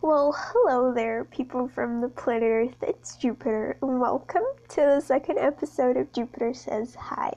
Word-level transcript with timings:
Well, 0.00 0.32
hello 0.32 0.94
there, 0.94 1.24
people 1.24 1.66
from 1.66 2.00
the 2.00 2.08
planet 2.08 2.44
Earth. 2.44 2.76
It's 2.82 3.16
Jupiter, 3.16 3.76
and 3.82 3.98
welcome 3.98 4.44
to 4.68 4.76
the 4.76 5.00
second 5.00 5.38
episode 5.38 5.96
of 5.96 6.12
Jupiter 6.12 6.54
Says 6.54 6.94
Hi. 6.94 7.34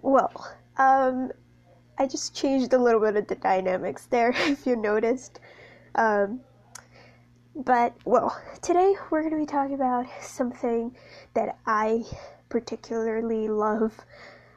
Well, 0.00 0.56
um, 0.78 1.32
I 1.98 2.06
just 2.06 2.34
changed 2.34 2.72
a 2.72 2.78
little 2.78 3.02
bit 3.02 3.16
of 3.16 3.26
the 3.26 3.34
dynamics 3.34 4.06
there, 4.06 4.30
if 4.34 4.66
you 4.66 4.76
noticed. 4.76 5.40
Um, 5.94 6.40
but, 7.64 7.94
well, 8.04 8.40
today 8.62 8.94
we're 9.10 9.20
going 9.20 9.32
to 9.32 9.38
be 9.38 9.46
talking 9.46 9.74
about 9.74 10.06
something 10.22 10.94
that 11.34 11.58
I 11.66 12.04
particularly 12.48 13.48
love 13.48 13.98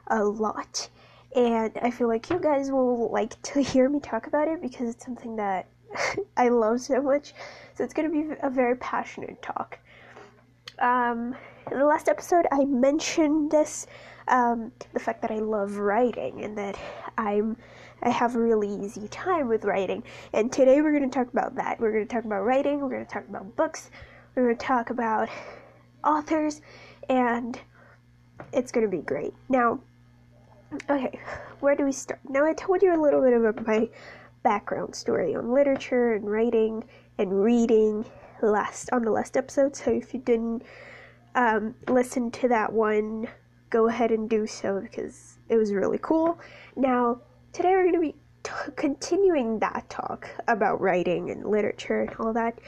a 0.06 0.24
lot. 0.24 0.88
And 1.34 1.72
I 1.82 1.90
feel 1.90 2.08
like 2.08 2.30
you 2.30 2.38
guys 2.38 2.70
will 2.70 3.10
like 3.10 3.40
to 3.42 3.60
hear 3.62 3.88
me 3.88 4.00
talk 4.00 4.26
about 4.26 4.48
it 4.48 4.62
because 4.62 4.88
it's 4.88 5.04
something 5.04 5.36
that 5.36 5.66
I 6.36 6.48
love 6.48 6.80
so 6.80 7.02
much. 7.02 7.34
So 7.74 7.84
it's 7.84 7.94
going 7.94 8.10
to 8.10 8.28
be 8.28 8.36
a 8.42 8.50
very 8.50 8.76
passionate 8.76 9.42
talk. 9.42 9.78
Um, 10.78 11.36
in 11.70 11.78
the 11.78 11.84
last 11.84 12.08
episode, 12.08 12.46
I 12.52 12.64
mentioned 12.64 13.50
this 13.50 13.86
um, 14.28 14.72
the 14.92 15.00
fact 15.00 15.20
that 15.22 15.30
I 15.30 15.38
love 15.38 15.76
writing 15.76 16.42
and 16.42 16.56
that 16.56 16.78
I'm 17.18 17.56
I 18.02 18.10
have 18.10 18.34
a 18.34 18.38
really 18.38 18.68
easy 18.68 19.08
time 19.08 19.48
with 19.48 19.64
writing. 19.64 20.02
And 20.32 20.52
today 20.52 20.80
we're 20.80 20.92
going 20.92 21.08
to 21.08 21.14
talk 21.14 21.32
about 21.32 21.54
that. 21.56 21.80
We're 21.80 21.92
going 21.92 22.06
to 22.06 22.12
talk 22.12 22.24
about 22.24 22.44
writing, 22.44 22.80
we're 22.80 22.90
going 22.90 23.06
to 23.06 23.10
talk 23.12 23.28
about 23.28 23.54
books, 23.56 23.90
we're 24.34 24.44
going 24.44 24.56
to 24.56 24.64
talk 24.64 24.90
about 24.90 25.28
authors, 26.04 26.60
and 27.08 27.58
it's 28.52 28.72
going 28.72 28.84
to 28.84 28.90
be 28.90 29.02
great. 29.02 29.34
Now, 29.48 29.80
okay, 30.90 31.18
where 31.60 31.74
do 31.74 31.84
we 31.84 31.92
start? 31.92 32.20
Now, 32.28 32.44
I 32.44 32.52
told 32.52 32.82
you 32.82 32.94
a 32.94 33.00
little 33.00 33.22
bit 33.22 33.32
about 33.32 33.66
my 33.66 33.88
background 34.42 34.94
story 34.94 35.34
on 35.34 35.52
literature 35.52 36.14
and 36.14 36.30
writing 36.30 36.84
and 37.18 37.42
reading 37.42 38.04
last 38.42 38.90
on 38.92 39.02
the 39.02 39.10
last 39.10 39.36
episode. 39.36 39.74
So 39.74 39.90
if 39.90 40.12
you 40.12 40.20
didn't 40.20 40.62
um, 41.34 41.74
listen 41.88 42.30
to 42.32 42.48
that 42.48 42.72
one, 42.72 43.28
go 43.70 43.88
ahead 43.88 44.12
and 44.12 44.28
do 44.28 44.46
so 44.46 44.80
because 44.80 45.38
it 45.48 45.56
was 45.56 45.72
really 45.72 45.98
cool. 46.00 46.38
Now, 46.76 47.20
today 47.54 47.70
we're 47.70 47.84
going 47.84 47.94
to 47.94 48.00
be 48.00 48.14
t- 48.42 48.72
continuing 48.74 49.60
that 49.60 49.88
talk 49.88 50.28
about 50.48 50.80
writing 50.80 51.30
and 51.30 51.46
literature 51.46 52.02
and 52.02 52.10
all 52.18 52.32
that. 52.32 52.58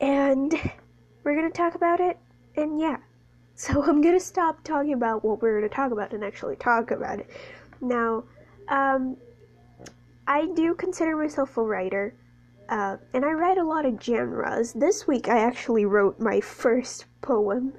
And 0.00 0.54
we're 1.24 1.34
going 1.34 1.50
to 1.50 1.56
talk 1.56 1.74
about 1.74 1.98
it. 2.00 2.16
And 2.56 2.78
yeah. 2.78 2.98
So 3.56 3.82
I'm 3.86 4.00
going 4.00 4.14
to 4.14 4.24
stop 4.24 4.62
talking 4.62 4.92
about 4.92 5.24
what 5.24 5.42
we're 5.42 5.58
going 5.58 5.68
to 5.68 5.74
talk 5.74 5.90
about 5.90 6.12
and 6.12 6.24
actually 6.24 6.54
talk 6.56 6.92
about 6.92 7.18
it. 7.18 7.28
Now, 7.80 8.22
um, 8.68 9.16
I 10.28 10.46
do 10.54 10.74
consider 10.74 11.16
myself 11.16 11.56
a 11.56 11.62
writer. 11.62 12.14
Uh, 12.68 12.96
and 13.12 13.24
I 13.24 13.32
write 13.32 13.58
a 13.58 13.64
lot 13.64 13.84
of 13.84 14.00
genres. 14.00 14.72
This 14.72 15.08
week 15.08 15.28
I 15.28 15.40
actually 15.40 15.84
wrote 15.84 16.18
my 16.18 16.40
first 16.40 17.04
poem, 17.20 17.74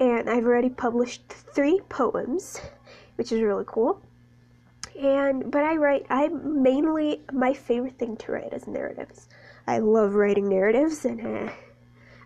and 0.00 0.28
I've 0.28 0.46
already 0.46 0.70
published 0.70 1.28
three 1.28 1.80
poems, 1.88 2.60
which 3.14 3.30
is 3.30 3.40
really 3.40 3.64
cool 3.68 4.02
and 4.98 5.50
but 5.50 5.64
I 5.64 5.76
write 5.76 6.06
I 6.10 6.28
mainly 6.28 7.22
my 7.32 7.52
favorite 7.52 7.98
thing 7.98 8.16
to 8.18 8.32
write 8.32 8.52
is 8.52 8.66
narratives. 8.66 9.28
I 9.66 9.78
love 9.78 10.14
writing 10.14 10.48
narratives 10.48 11.04
and 11.04 11.48
uh, 11.48 11.52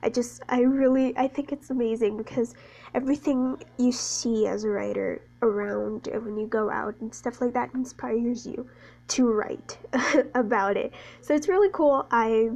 I 0.03 0.11
just 0.11 0.43
I 0.49 0.61
really 0.63 1.17
I 1.17 1.29
think 1.29 1.53
it's 1.53 1.71
amazing 1.71 2.17
because 2.17 2.55
everything 2.95 3.63
you 3.79 3.93
see 3.93 4.47
as 4.47 4.65
a 4.65 4.69
writer 4.69 5.21
around 5.43 6.09
when 6.13 6.37
you 6.37 6.47
go 6.47 6.71
out 6.71 6.95
and 7.01 7.15
stuff 7.15 7.41
like 7.41 7.55
that 7.55 7.75
inspires 7.75 8.47
you 8.47 8.69
to 9.09 9.31
write 9.31 9.79
about 10.35 10.77
it. 10.77 10.93
So 11.21 11.35
it's 11.35 11.49
really 11.49 11.71
cool. 11.73 12.07
I 12.11 12.51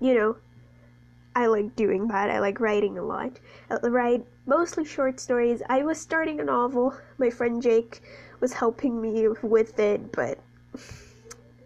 you 0.00 0.14
know 0.14 0.36
I 1.34 1.46
like 1.46 1.74
doing 1.76 2.08
that. 2.08 2.28
I 2.28 2.40
like 2.40 2.60
writing 2.60 2.98
a 2.98 3.02
lot. 3.02 3.38
I 3.70 3.86
write 3.86 4.26
mostly 4.44 4.84
short 4.84 5.18
stories. 5.18 5.62
I 5.68 5.82
was 5.82 5.98
starting 5.98 6.40
a 6.40 6.44
novel. 6.44 6.94
My 7.16 7.30
friend 7.30 7.62
Jake 7.62 8.02
was 8.42 8.52
helping 8.52 9.00
me 9.00 9.28
with 9.42 9.78
it, 9.78 10.12
but 10.12 10.38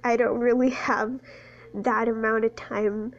I 0.05 0.17
don't 0.17 0.39
really 0.39 0.71
have 0.71 1.19
that 1.75 2.07
amount 2.07 2.45
of 2.45 2.55
time 2.55 3.15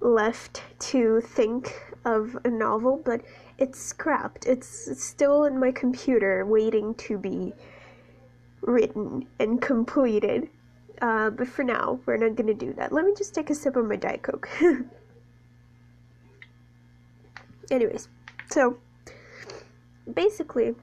left 0.00 0.62
to 0.78 1.20
think 1.20 1.82
of 2.04 2.38
a 2.44 2.48
novel, 2.48 3.02
but 3.04 3.20
it's 3.58 3.80
scrapped. 3.80 4.46
It's 4.46 5.04
still 5.04 5.44
in 5.44 5.58
my 5.58 5.72
computer 5.72 6.46
waiting 6.46 6.94
to 6.94 7.18
be 7.18 7.52
written 8.60 9.26
and 9.40 9.60
completed. 9.60 10.48
Uh, 11.00 11.30
but 11.30 11.48
for 11.48 11.64
now, 11.64 11.98
we're 12.06 12.16
not 12.16 12.36
gonna 12.36 12.54
do 12.54 12.72
that. 12.74 12.92
Let 12.92 13.04
me 13.04 13.12
just 13.18 13.34
take 13.34 13.50
a 13.50 13.54
sip 13.54 13.74
of 13.74 13.86
my 13.86 13.96
Diet 13.96 14.22
Coke. 14.22 14.48
Anyways, 17.70 18.08
so 18.50 18.78
basically, 20.14 20.76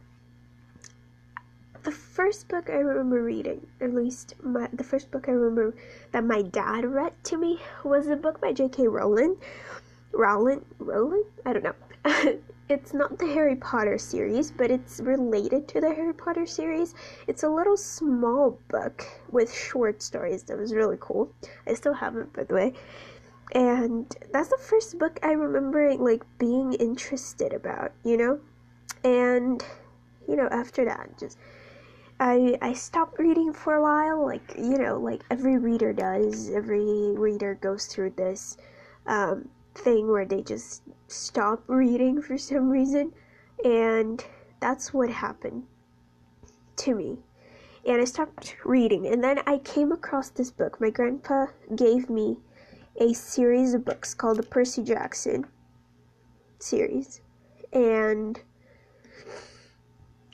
the 1.83 1.91
first 1.91 2.47
book 2.47 2.69
I 2.69 2.77
remember 2.77 3.23
reading, 3.23 3.65
at 3.81 3.93
least 3.93 4.35
my, 4.43 4.67
the 4.73 4.83
first 4.83 5.11
book 5.11 5.27
I 5.27 5.31
remember 5.31 5.75
that 6.11 6.23
my 6.23 6.41
dad 6.41 6.85
read 6.85 7.13
to 7.25 7.37
me 7.37 7.59
was 7.83 8.07
a 8.07 8.15
book 8.15 8.41
by 8.41 8.53
J.K. 8.53 8.87
Rowling. 8.87 9.37
Rowling? 10.11 10.65
Rowling? 10.79 11.23
I 11.45 11.53
don't 11.53 11.63
know. 11.63 11.75
it's 12.69 12.93
not 12.93 13.17
the 13.17 13.27
Harry 13.27 13.55
Potter 13.55 13.97
series, 13.97 14.51
but 14.51 14.71
it's 14.71 14.99
related 14.99 15.67
to 15.69 15.81
the 15.81 15.93
Harry 15.93 16.13
Potter 16.13 16.45
series. 16.45 16.95
It's 17.27 17.43
a 17.43 17.49
little 17.49 17.77
small 17.77 18.59
book 18.67 19.05
with 19.31 19.53
short 19.53 20.01
stories 20.01 20.43
that 20.43 20.57
was 20.57 20.73
really 20.73 20.97
cool. 20.99 21.31
I 21.67 21.73
still 21.73 21.93
have 21.93 22.15
it, 22.17 22.33
by 22.33 22.43
the 22.43 22.53
way. 22.53 22.73
And 23.53 24.13
that's 24.31 24.49
the 24.49 24.57
first 24.57 24.99
book 24.99 25.19
I 25.23 25.31
remember 25.31 25.95
like 25.95 26.23
being 26.37 26.73
interested 26.73 27.53
about, 27.53 27.93
you 28.03 28.17
know? 28.17 28.39
And 29.03 29.63
you 30.29 30.35
know, 30.35 30.47
after 30.51 30.85
that, 30.85 31.17
just 31.19 31.37
I 32.19 32.57
I 32.61 32.73
stopped 32.73 33.17
reading 33.17 33.53
for 33.53 33.75
a 33.75 33.81
while, 33.81 34.25
like 34.25 34.55
you 34.57 34.77
know, 34.77 34.99
like 34.99 35.23
every 35.31 35.57
reader 35.57 35.93
does. 35.93 36.49
Every 36.49 37.15
reader 37.15 37.55
goes 37.55 37.85
through 37.85 38.11
this 38.11 38.57
um, 39.07 39.49
thing 39.73 40.09
where 40.09 40.25
they 40.25 40.41
just 40.41 40.83
stop 41.07 41.63
reading 41.67 42.21
for 42.21 42.37
some 42.37 42.69
reason, 42.69 43.13
and 43.63 44.23
that's 44.59 44.93
what 44.93 45.09
happened 45.09 45.63
to 46.77 46.95
me. 46.95 47.19
And 47.85 48.01
I 48.01 48.05
stopped 48.05 48.57
reading, 48.65 49.07
and 49.07 49.23
then 49.23 49.39
I 49.47 49.59
came 49.59 49.91
across 49.91 50.29
this 50.29 50.51
book. 50.51 50.81
My 50.81 50.89
grandpa 50.89 51.47
gave 51.75 52.09
me 52.09 52.37
a 52.99 53.13
series 53.13 53.73
of 53.73 53.85
books 53.85 54.13
called 54.13 54.37
the 54.37 54.43
Percy 54.43 54.83
Jackson 54.83 55.45
series, 56.59 57.21
and 57.71 58.41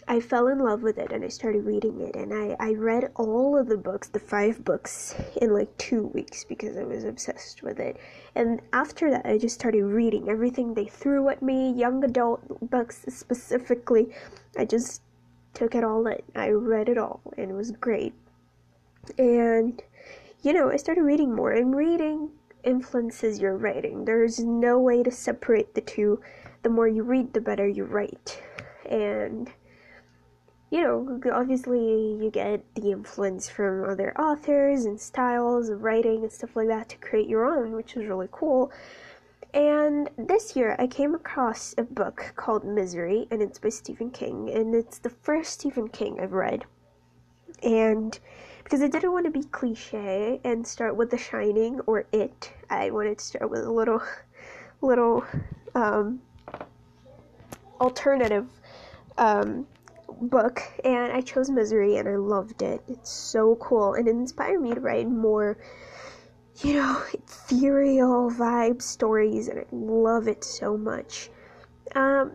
I 0.08 0.20
fell 0.20 0.48
in 0.48 0.60
love 0.60 0.84
with 0.84 1.00
it 1.00 1.12
and 1.12 1.24
I 1.24 1.30
started 1.30 1.66
reading 1.66 2.00
it 2.00 2.16
and 2.16 2.32
I, 2.32 2.56
I 2.60 2.74
read 2.74 3.12
all 3.16 3.58
of 3.58 3.68
the 3.68 3.78
books, 3.78 4.08
the 4.08 4.20
five 4.20 4.64
books, 4.64 5.16
in 5.42 5.52
like 5.52 5.76
two 5.80 6.04
weeks 6.08 6.44
because 6.44 6.78
I 6.78 6.84
was 6.84 7.04
obsessed 7.04 7.64
with 7.64 7.80
it. 7.80 7.98
And 8.36 8.62
after 8.72 9.10
that, 9.10 9.26
I 9.26 9.40
just 9.40 9.56
started 9.56 9.84
reading 9.84 10.30
everything 10.30 10.74
they 10.74 10.86
threw 10.86 11.30
at 11.30 11.42
me, 11.42 11.72
young 11.72 12.04
adult 12.04 12.70
books 12.70 13.04
specifically. 13.10 14.14
I 14.58 14.66
just 14.66 15.02
took 15.56 15.74
it 15.74 15.84
all 15.84 16.06
in. 16.06 16.22
I 16.36 16.50
read 16.50 16.88
it 16.88 17.00
all 17.00 17.22
and 17.36 17.50
it 17.50 17.56
was 17.56 17.72
great. 17.72 18.14
And, 19.18 19.82
you 20.44 20.54
know, 20.54 20.70
I 20.70 20.76
started 20.76 21.02
reading 21.02 21.34
more 21.34 21.52
and 21.52 21.76
reading 21.76 22.30
influences 22.64 23.40
your 23.40 23.58
writing. 23.58 24.06
There's 24.06 24.40
no 24.40 24.78
way 24.78 25.02
to 25.02 25.12
separate 25.12 25.74
the 25.74 25.82
two. 25.82 26.22
The 26.62 26.70
more 26.70 26.88
you 26.88 27.02
read, 27.02 27.34
the 27.34 27.42
better 27.42 27.68
you 27.68 27.86
write. 27.86 28.42
And 28.88 29.52
you 30.76 30.82
know, 30.82 31.22
obviously 31.32 31.80
you 32.22 32.30
get 32.30 32.62
the 32.76 32.92
influence 32.92 33.48
from 33.48 33.90
other 33.90 34.14
authors 34.20 34.84
and 34.84 35.00
styles 35.00 35.70
of 35.70 35.84
writing 35.84 36.24
and 36.24 36.30
stuff 36.30 36.54
like 36.54 36.68
that 36.68 36.90
to 36.90 36.98
create 36.98 37.30
your 37.30 37.46
own, 37.46 37.72
which 37.72 37.96
is 37.96 38.06
really 38.06 38.28
cool. 38.30 38.74
And 39.54 40.10
this 40.18 40.54
year 40.54 40.76
I 40.78 40.88
came 40.88 41.16
across 41.16 41.74
a 41.78 41.84
book 41.84 42.34
called 42.36 42.66
Misery, 42.66 43.26
and 43.32 43.42
it's 43.42 43.58
by 43.58 43.70
Stephen 43.70 44.12
King, 44.12 44.50
and 44.50 44.76
it's 44.76 44.98
the 44.98 45.10
first 45.10 45.54
Stephen 45.54 45.88
King 45.88 46.20
I've 46.20 46.34
read. 46.34 46.66
And 47.64 48.20
because 48.62 48.82
I 48.82 48.90
didn't 48.90 49.14
want 49.14 49.24
to 49.28 49.32
be 49.32 49.44
cliche 49.44 50.42
and 50.44 50.68
start 50.68 50.98
with 50.98 51.10
The 51.10 51.18
Shining 51.18 51.80
or 51.88 52.06
It, 52.12 52.52
I 52.70 52.92
wanted 52.92 53.20
to 53.20 53.24
start 53.24 53.50
with 53.50 53.64
a 53.64 53.72
little, 53.72 54.04
little 54.82 55.24
um, 55.74 56.20
alternative 57.80 58.48
um, 59.18 59.66
book 60.22 60.62
and 60.84 61.12
I 61.12 61.22
chose 61.22 61.50
Misery 61.50 61.98
and 61.98 62.08
I 62.08 62.16
loved 62.16 62.62
it. 62.62 62.82
It's 62.88 63.10
so 63.10 63.56
cool 63.56 63.94
and 63.94 64.08
it 64.08 64.12
inspired 64.12 64.62
me 64.62 64.74
to 64.74 64.80
write 64.80 65.10
more, 65.10 65.58
you 66.64 66.74
know, 66.76 67.02
ethereal 67.14 68.32
vibe 68.32 68.82
stories 68.82 69.48
and 69.48 69.60
I 69.60 69.66
love 69.72 70.28
it 70.28 70.44
so 70.44 70.78
much. 70.78 71.30
Um, 71.96 72.32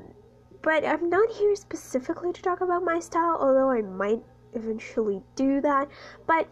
but 0.63 0.85
I'm 0.85 1.09
not 1.09 1.31
here 1.31 1.57
specifically 1.57 2.33
to 2.33 2.43
talk 2.43 2.61
about 2.61 2.85
my 2.85 3.01
style, 3.01 3.39
although 3.41 3.71
I 3.71 3.83
might 3.83 4.23
eventually 4.55 5.23
do 5.37 5.61
that. 5.61 5.89
But 6.27 6.49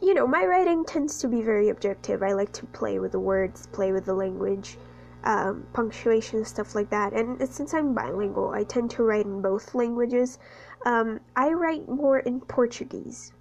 you 0.00 0.14
know, 0.14 0.26
my 0.26 0.44
writing 0.44 0.84
tends 0.84 1.18
to 1.18 1.28
be 1.28 1.42
very 1.42 1.68
objective. 1.68 2.22
I 2.24 2.32
like 2.32 2.52
to 2.54 2.66
play 2.66 2.98
with 2.98 3.12
the 3.12 3.20
words, 3.20 3.68
play 3.68 3.92
with 3.92 4.04
the 4.04 4.14
language, 4.14 4.76
um, 5.24 5.66
punctuation, 5.72 6.44
stuff 6.44 6.74
like 6.74 6.90
that. 6.90 7.12
And 7.12 7.48
since 7.48 7.74
I'm 7.74 7.94
bilingual, 7.94 8.50
I 8.50 8.64
tend 8.64 8.90
to 8.92 9.02
write 9.02 9.26
in 9.26 9.40
both 9.42 9.74
languages. 9.74 10.38
Um, 10.84 11.20
I 11.36 11.52
write 11.52 11.88
more 11.88 12.20
in 12.20 12.40
Portuguese. 12.40 13.32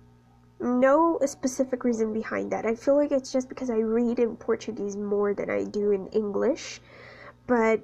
No 0.60 1.19
specific 1.25 1.83
reason 1.83 2.13
behind 2.13 2.51
that. 2.51 2.66
I 2.66 2.75
feel 2.75 2.95
like 2.95 3.12
it's 3.12 3.31
just 3.31 3.50
because 3.50 3.69
I 3.69 3.78
read 3.78 4.19
in 4.19 4.36
Portuguese 4.36 4.95
more 4.95 5.33
than 5.33 5.50
I 5.50 5.63
do 5.63 5.92
in 5.92 6.07
English. 6.07 6.81
But 7.48 7.81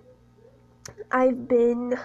I've 1.12 1.48
been 1.48 1.98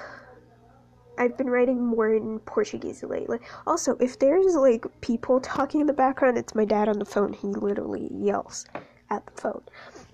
I've 1.19 1.37
been 1.37 1.51
writing 1.51 1.85
more 1.85 2.15
in 2.15 2.39
Portuguese 2.41 3.03
lately. 3.03 3.39
Also, 3.67 3.97
if 4.01 4.19
there's 4.19 4.55
like 4.55 4.87
people 5.03 5.41
talking 5.41 5.83
in 5.83 5.87
the 5.87 5.93
background, 5.93 6.39
it's 6.39 6.55
my 6.55 6.65
dad 6.65 6.89
on 6.89 6.99
the 6.99 7.05
phone. 7.05 7.35
He 7.35 7.49
literally 7.49 8.09
yells 8.11 8.65
at 9.11 9.27
the 9.27 9.41
phone. 9.41 9.63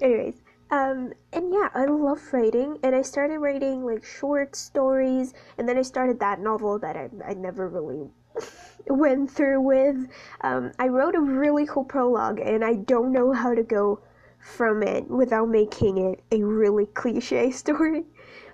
Anyways, 0.00 0.42
um, 0.70 1.12
and 1.32 1.52
yeah, 1.52 1.68
I 1.74 1.86
love 1.86 2.20
writing, 2.32 2.78
and 2.82 2.94
I 2.94 3.02
started 3.02 3.38
writing 3.38 3.84
like 3.84 4.04
short 4.04 4.56
stories, 4.56 5.34
and 5.56 5.68
then 5.68 5.78
I 5.78 5.82
started 5.82 6.20
that 6.20 6.40
novel 6.40 6.78
that 6.78 6.96
I, 6.96 7.08
I 7.26 7.34
never 7.34 7.68
really 7.68 8.08
went 8.88 9.30
through 9.30 9.60
with. 9.60 10.08
Um, 10.42 10.72
I 10.78 10.88
wrote 10.88 11.14
a 11.14 11.20
really 11.20 11.66
cool 11.66 11.84
prologue, 11.84 12.40
and 12.40 12.64
I 12.64 12.74
don't 12.74 13.12
know 13.12 13.32
how 13.32 13.54
to 13.54 13.62
go 13.62 14.00
from 14.38 14.82
it 14.82 15.08
without 15.08 15.48
making 15.48 15.98
it 15.98 16.22
a 16.30 16.42
really 16.42 16.86
cliche 16.86 17.50
story 17.62 18.04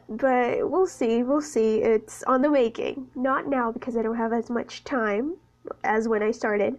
but 0.09 0.71
we'll 0.71 0.87
see. 0.87 1.23
We'll 1.23 1.41
see. 1.41 1.79
It's 1.79 2.23
on 2.25 2.43
the 2.43 2.51
making. 2.51 3.09
Not 3.15 3.49
now 3.49 3.73
because 3.73 3.97
I 3.97 4.03
don't 4.03 4.17
have 4.17 4.33
as 4.33 4.51
much 4.51 4.85
time 4.85 5.37
as 5.83 6.09
when 6.09 6.23
I 6.23 6.31
started, 6.31 6.77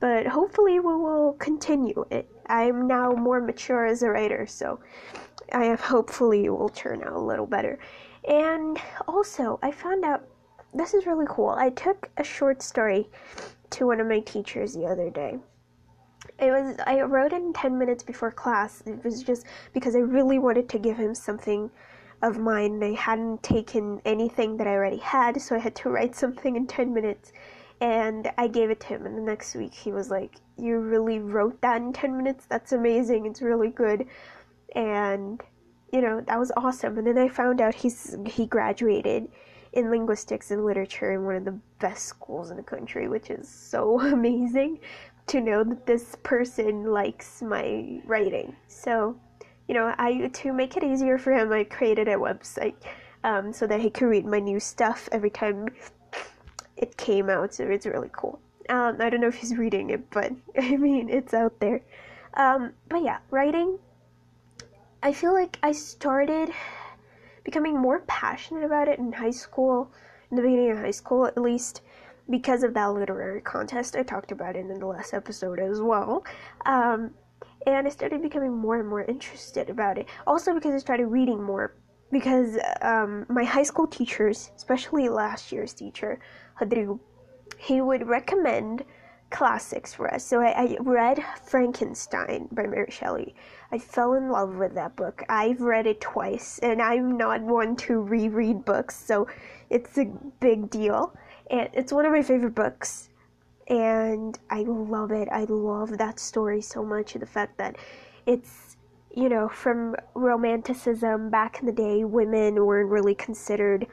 but 0.00 0.26
hopefully 0.26 0.80
we 0.80 0.94
will 0.94 1.34
continue 1.34 2.04
it. 2.10 2.28
I'm 2.46 2.86
now 2.86 3.12
more 3.12 3.40
mature 3.40 3.86
as 3.86 4.02
a 4.02 4.10
writer, 4.10 4.46
so 4.46 4.80
I 5.52 5.64
have 5.66 5.80
hopefully 5.80 6.46
it 6.46 6.50
will 6.50 6.70
turn 6.70 7.02
out 7.02 7.12
a 7.12 7.20
little 7.20 7.46
better. 7.46 7.78
And 8.26 8.78
also, 9.06 9.58
I 9.62 9.70
found 9.70 10.04
out 10.04 10.24
this 10.74 10.94
is 10.94 11.06
really 11.06 11.26
cool. 11.28 11.50
I 11.50 11.70
took 11.70 12.10
a 12.16 12.24
short 12.24 12.62
story 12.62 13.08
to 13.70 13.86
one 13.86 14.00
of 14.00 14.06
my 14.06 14.20
teachers 14.20 14.74
the 14.74 14.86
other 14.86 15.10
day. 15.10 15.38
It 16.38 16.50
was 16.50 16.76
I 16.86 17.00
wrote 17.02 17.32
it 17.32 17.42
in 17.42 17.52
10 17.52 17.78
minutes 17.78 18.02
before 18.02 18.30
class. 18.30 18.82
It 18.86 19.04
was 19.04 19.22
just 19.22 19.46
because 19.72 19.94
I 19.94 20.00
really 20.00 20.38
wanted 20.38 20.68
to 20.70 20.78
give 20.78 20.96
him 20.96 21.14
something 21.14 21.70
of 22.22 22.38
mine. 22.38 22.82
I 22.82 22.92
hadn't 22.92 23.42
taken 23.42 24.00
anything 24.04 24.56
that 24.58 24.66
I 24.66 24.72
already 24.72 24.98
had, 24.98 25.40
so 25.40 25.56
I 25.56 25.58
had 25.58 25.74
to 25.76 25.90
write 25.90 26.14
something 26.14 26.56
in 26.56 26.66
10 26.66 26.92
minutes. 26.92 27.32
And 27.80 28.30
I 28.36 28.46
gave 28.46 28.70
it 28.70 28.80
to 28.80 28.86
him, 28.88 29.06
and 29.06 29.16
the 29.16 29.22
next 29.22 29.54
week 29.54 29.72
he 29.72 29.90
was 29.90 30.10
like, 30.10 30.36
You 30.58 30.78
really 30.78 31.18
wrote 31.18 31.60
that 31.62 31.80
in 31.80 31.92
10 31.92 32.16
minutes? 32.16 32.46
That's 32.46 32.72
amazing. 32.72 33.26
It's 33.26 33.40
really 33.40 33.70
good. 33.70 34.06
And, 34.74 35.40
you 35.92 36.02
know, 36.02 36.20
that 36.20 36.38
was 36.38 36.52
awesome. 36.56 36.98
And 36.98 37.06
then 37.06 37.18
I 37.18 37.28
found 37.28 37.60
out 37.60 37.74
he's 37.74 38.16
he 38.26 38.46
graduated 38.46 39.28
in 39.72 39.90
linguistics 39.90 40.50
and 40.50 40.64
literature 40.64 41.12
in 41.12 41.24
one 41.24 41.36
of 41.36 41.44
the 41.44 41.58
best 41.78 42.06
schools 42.06 42.50
in 42.50 42.56
the 42.56 42.62
country, 42.62 43.08
which 43.08 43.30
is 43.30 43.48
so 43.48 44.00
amazing 44.12 44.78
to 45.28 45.40
know 45.40 45.64
that 45.64 45.86
this 45.86 46.16
person 46.22 46.84
likes 46.92 47.40
my 47.40 48.00
writing. 48.04 48.54
So, 48.68 49.16
you 49.68 49.74
know, 49.74 49.94
I 49.98 50.28
to 50.28 50.52
make 50.52 50.76
it 50.76 50.84
easier 50.84 51.18
for 51.18 51.32
him, 51.32 51.52
I 51.52 51.64
created 51.64 52.08
a 52.08 52.16
website 52.16 52.74
um, 53.24 53.52
so 53.52 53.66
that 53.66 53.80
he 53.80 53.90
could 53.90 54.06
read 54.06 54.26
my 54.26 54.40
new 54.40 54.58
stuff 54.58 55.08
every 55.12 55.30
time 55.30 55.68
it 56.80 56.96
came 56.96 57.30
out. 57.30 57.54
So 57.54 57.64
it's 57.64 57.86
really 57.86 58.10
cool. 58.12 58.40
Um, 58.68 58.96
I 59.00 59.10
don't 59.10 59.20
know 59.20 59.28
if 59.28 59.36
he's 59.36 59.56
reading 59.56 59.90
it, 59.90 60.10
but 60.10 60.32
I 60.58 60.76
mean, 60.76 61.08
it's 61.08 61.34
out 61.34 61.60
there. 61.60 61.82
Um, 62.34 62.72
but 62.88 63.02
yeah, 63.02 63.18
writing. 63.30 63.78
I 65.02 65.12
feel 65.12 65.32
like 65.32 65.58
I 65.62 65.72
started 65.72 66.50
becoming 67.44 67.78
more 67.78 68.00
passionate 68.00 68.64
about 68.64 68.88
it 68.88 68.98
in 68.98 69.12
high 69.12 69.30
school, 69.30 69.90
in 70.30 70.36
the 70.36 70.42
beginning 70.42 70.70
of 70.70 70.78
high 70.78 70.90
school 70.90 71.26
at 71.26 71.38
least, 71.38 71.82
because 72.28 72.62
of 72.62 72.74
that 72.74 72.92
literary 72.92 73.40
contest. 73.40 73.96
I 73.96 74.02
talked 74.02 74.32
about 74.32 74.56
in 74.56 74.68
the 74.68 74.86
last 74.86 75.14
episode 75.14 75.58
as 75.58 75.80
well. 75.80 76.24
Um, 76.66 77.12
and 77.66 77.86
I 77.86 77.90
started 77.90 78.22
becoming 78.22 78.56
more 78.56 78.78
and 78.78 78.88
more 78.88 79.02
interested 79.02 79.68
about 79.68 79.98
it. 79.98 80.06
Also 80.26 80.54
because 80.54 80.74
I 80.74 80.78
started 80.78 81.06
reading 81.06 81.42
more. 81.42 81.74
Because 82.12 82.58
um, 82.82 83.24
my 83.28 83.44
high 83.44 83.62
school 83.62 83.86
teachers, 83.86 84.50
especially 84.56 85.08
last 85.08 85.52
year's 85.52 85.72
teacher, 85.72 86.18
Rodrigo, 86.60 87.00
he 87.58 87.80
would 87.80 88.06
recommend 88.06 88.84
classics 89.30 89.94
for 89.94 90.12
us. 90.12 90.24
So 90.24 90.40
I, 90.40 90.50
I, 90.50 90.76
read 90.80 91.24
Frankenstein 91.44 92.48
by 92.50 92.66
Mary 92.66 92.90
Shelley. 92.90 93.34
I 93.70 93.78
fell 93.78 94.14
in 94.14 94.28
love 94.28 94.56
with 94.56 94.74
that 94.74 94.96
book. 94.96 95.22
I've 95.28 95.60
read 95.60 95.86
it 95.86 96.00
twice, 96.00 96.58
and 96.58 96.82
I'm 96.82 97.16
not 97.16 97.40
one 97.40 97.76
to 97.76 98.00
reread 98.00 98.64
books, 98.64 98.96
so 98.96 99.28
it's 99.68 99.96
a 99.98 100.06
big 100.40 100.68
deal. 100.68 101.14
And 101.48 101.68
it's 101.72 101.92
one 101.92 102.06
of 102.06 102.12
my 102.12 102.22
favorite 102.22 102.54
books 102.54 103.10
and 103.70 104.36
I 104.50 104.62
love 104.62 105.12
it. 105.12 105.28
I 105.30 105.44
love 105.44 105.96
that 105.96 106.18
story 106.18 106.60
so 106.60 106.84
much. 106.84 107.14
The 107.14 107.24
fact 107.24 107.56
that 107.58 107.76
it's, 108.26 108.76
you 109.14 109.28
know, 109.28 109.48
from 109.48 109.94
romanticism 110.14 111.30
back 111.30 111.60
in 111.60 111.66
the 111.66 111.72
day, 111.72 112.04
women 112.04 112.66
weren't 112.66 112.90
really 112.90 113.14
considered 113.14 113.86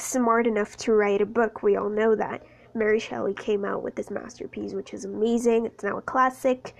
smart 0.00 0.46
enough 0.46 0.76
to 0.78 0.92
write 0.92 1.20
a 1.20 1.26
book. 1.26 1.62
We 1.62 1.76
all 1.76 1.88
know 1.88 2.14
that. 2.14 2.42
Mary 2.74 3.00
Shelley 3.00 3.34
came 3.34 3.64
out 3.64 3.82
with 3.82 3.94
this 3.94 4.10
masterpiece, 4.10 4.72
which 4.72 4.94
is 4.94 5.04
amazing. 5.04 5.66
It's 5.66 5.84
now 5.84 5.98
a 5.98 6.02
classic. 6.02 6.74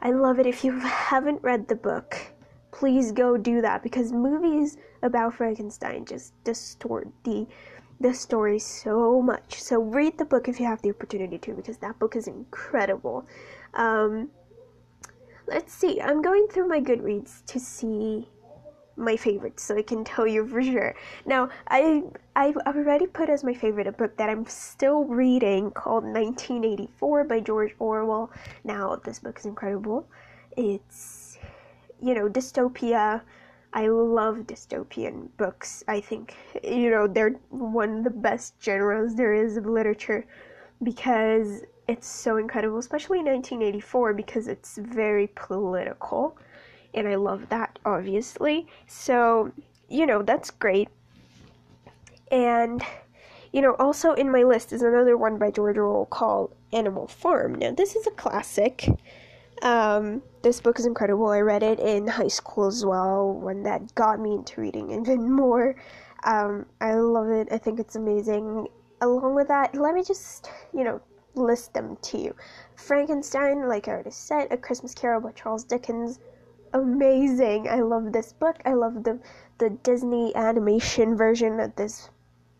I 0.00 0.10
love 0.10 0.38
it. 0.38 0.46
If 0.46 0.64
you 0.64 0.78
haven't 0.80 1.42
read 1.42 1.68
the 1.68 1.76
book, 1.76 2.16
please 2.72 3.12
go 3.12 3.36
do 3.36 3.60
that 3.62 3.82
because 3.82 4.12
movies 4.12 4.76
about 5.02 5.34
Frankenstein 5.34 6.04
just 6.04 6.32
distort 6.44 7.08
the 7.24 7.46
the 7.98 8.12
story 8.12 8.58
so 8.58 9.22
much. 9.22 9.62
So 9.62 9.80
read 9.80 10.18
the 10.18 10.26
book 10.26 10.48
if 10.48 10.60
you 10.60 10.66
have 10.66 10.82
the 10.82 10.90
opportunity 10.90 11.38
to, 11.38 11.54
because 11.54 11.78
that 11.78 11.98
book 11.98 12.14
is 12.14 12.26
incredible. 12.26 13.26
Um, 13.72 14.28
let's 15.46 15.72
see. 15.72 16.00
I'm 16.00 16.20
going 16.20 16.46
through 16.48 16.68
my 16.68 16.80
Goodreads 16.80 17.42
to 17.46 17.58
see 17.58 18.28
my 18.96 19.16
favorites, 19.16 19.62
so 19.62 19.76
I 19.76 19.82
can 19.82 20.04
tell 20.04 20.26
you 20.26 20.46
for 20.46 20.62
sure. 20.62 20.94
Now, 21.24 21.48
I 21.68 22.02
I've 22.34 22.56
already 22.56 23.06
put 23.06 23.28
as 23.28 23.44
my 23.44 23.54
favorite 23.54 23.86
a 23.86 23.92
book 23.92 24.16
that 24.16 24.28
I'm 24.28 24.46
still 24.46 25.04
reading 25.04 25.70
called 25.70 26.04
1984 26.04 27.24
by 27.24 27.40
George 27.40 27.74
Orwell. 27.78 28.30
Now, 28.64 28.96
this 28.96 29.18
book 29.18 29.38
is 29.38 29.46
incredible. 29.46 30.08
It's 30.56 31.38
you 32.00 32.14
know 32.14 32.28
dystopia 32.28 33.22
I 33.76 33.88
love 33.88 34.38
dystopian 34.46 35.28
books. 35.36 35.84
I 35.86 36.00
think, 36.00 36.34
you 36.64 36.90
know, 36.90 37.06
they're 37.06 37.38
one 37.50 37.98
of 37.98 38.04
the 38.04 38.10
best 38.10 38.54
genres 38.62 39.14
there 39.16 39.34
is 39.34 39.58
of 39.58 39.66
literature 39.66 40.24
because 40.82 41.60
it's 41.86 42.06
so 42.06 42.38
incredible, 42.38 42.78
especially 42.78 43.18
1984 43.18 44.14
because 44.14 44.48
it's 44.48 44.78
very 44.78 45.26
political. 45.34 46.38
And 46.96 47.06
I 47.06 47.16
love 47.16 47.50
that, 47.50 47.78
obviously. 47.84 48.66
So, 48.86 49.52
you 49.88 50.06
know, 50.06 50.22
that's 50.22 50.50
great. 50.50 50.88
And, 52.32 52.82
you 53.52 53.60
know, 53.60 53.76
also 53.78 54.14
in 54.14 54.32
my 54.32 54.42
list 54.42 54.72
is 54.72 54.80
another 54.80 55.16
one 55.16 55.38
by 55.38 55.50
George 55.50 55.76
Orwell 55.76 56.06
called 56.06 56.54
Animal 56.72 57.06
Farm. 57.06 57.54
Now, 57.54 57.72
this 57.72 57.94
is 57.94 58.06
a 58.06 58.10
classic. 58.12 58.88
Um, 59.62 60.22
this 60.42 60.60
book 60.60 60.78
is 60.78 60.86
incredible. 60.86 61.28
I 61.28 61.40
read 61.40 61.62
it 61.62 61.78
in 61.80 62.06
high 62.06 62.28
school 62.28 62.66
as 62.66 62.84
well, 62.84 63.30
when 63.30 63.62
that 63.64 63.94
got 63.94 64.18
me 64.18 64.34
into 64.34 64.60
reading 64.60 64.90
even 65.00 65.30
more. 65.30 65.76
Um, 66.24 66.64
I 66.80 66.94
love 66.94 67.28
it. 67.28 67.48
I 67.50 67.58
think 67.58 67.78
it's 67.78 67.96
amazing. 67.96 68.68
Along 69.02 69.34
with 69.34 69.48
that, 69.48 69.74
let 69.74 69.94
me 69.94 70.02
just, 70.02 70.50
you 70.72 70.82
know, 70.82 71.00
list 71.34 71.74
them 71.74 71.96
to 72.00 72.18
you. 72.18 72.34
Frankenstein, 72.74 73.68
like 73.68 73.86
I 73.86 73.92
already 73.92 74.10
said, 74.10 74.48
A 74.50 74.56
Christmas 74.56 74.94
Carol 74.94 75.20
by 75.20 75.32
Charles 75.32 75.64
Dickens. 75.64 76.18
Amazing. 76.76 77.68
I 77.68 77.80
love 77.80 78.12
this 78.12 78.32
book. 78.32 78.56
I 78.64 78.74
love 78.74 79.02
the 79.04 79.18
the 79.58 79.70
Disney 79.70 80.34
animation 80.36 81.16
version 81.16 81.60
of 81.60 81.74
this 81.76 82.10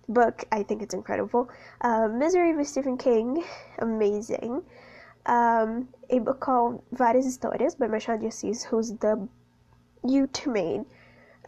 book. 0.09 0.45
I 0.51 0.63
think 0.63 0.83
it's 0.83 0.95
incredible. 0.95 1.51
Uh, 1.81 2.09
Misery 2.09 2.53
by 2.55 2.63
Stephen 2.63 2.97
King. 2.97 3.45
Amazing 3.79 4.63
um, 5.27 5.89
a 6.11 6.21
book 6.21 6.41
called 6.41 6.83
Várias 6.95 7.27
Histórias 7.27 7.77
by 7.79 7.87
Machado 7.87 8.23
de 8.23 8.29
Assis, 8.29 8.63
who's 8.65 8.93
the 8.93 9.29
ultimate 10.05 10.87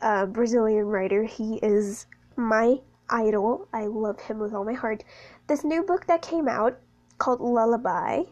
uh, 0.03 0.27
Brazilian 0.27 0.87
writer. 0.87 1.25
He 1.25 1.59
is 1.63 2.07
my 2.37 2.81
idol. 3.09 3.69
I 3.73 3.87
love 3.87 4.21
him 4.21 4.39
with 4.39 4.53
all 4.53 4.65
my 4.65 4.75
heart. 4.75 5.05
This 5.47 5.65
new 5.65 5.83
book 5.83 6.07
that 6.07 6.23
came 6.23 6.49
out 6.49 6.79
called 7.19 7.41
Lullaby 7.41 8.25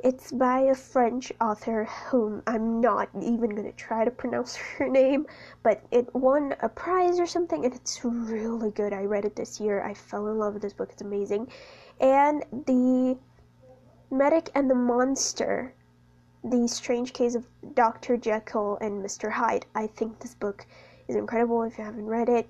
It's 0.00 0.30
by 0.30 0.60
a 0.60 0.76
French 0.76 1.32
author 1.40 1.84
whom 1.84 2.44
I'm 2.46 2.80
not 2.80 3.08
even 3.20 3.50
gonna 3.50 3.72
try 3.72 4.04
to 4.04 4.12
pronounce 4.12 4.54
her 4.78 4.88
name, 4.88 5.26
but 5.64 5.82
it 5.90 6.14
won 6.14 6.54
a 6.60 6.68
prize 6.68 7.18
or 7.18 7.26
something, 7.26 7.64
and 7.64 7.74
it's 7.74 8.04
really 8.04 8.70
good. 8.70 8.92
I 8.92 9.04
read 9.04 9.24
it 9.24 9.34
this 9.34 9.58
year. 9.58 9.82
I 9.82 9.94
fell 9.94 10.28
in 10.28 10.38
love 10.38 10.54
with 10.54 10.62
this 10.62 10.72
book. 10.72 10.90
It's 10.92 11.02
amazing. 11.02 11.48
And 12.00 12.44
the 12.66 13.18
Medic 14.10 14.50
and 14.54 14.70
the 14.70 14.76
Monster, 14.76 15.74
The 16.44 16.68
Strange 16.68 17.12
Case 17.12 17.34
of 17.34 17.48
Dr. 17.74 18.16
Jekyll 18.16 18.78
and 18.80 19.04
Mr. 19.04 19.32
Hyde. 19.32 19.66
I 19.74 19.88
think 19.88 20.20
this 20.20 20.34
book 20.34 20.64
is 21.08 21.16
incredible. 21.16 21.64
If 21.64 21.76
you 21.76 21.82
haven't 21.82 22.06
read 22.06 22.28
it, 22.28 22.48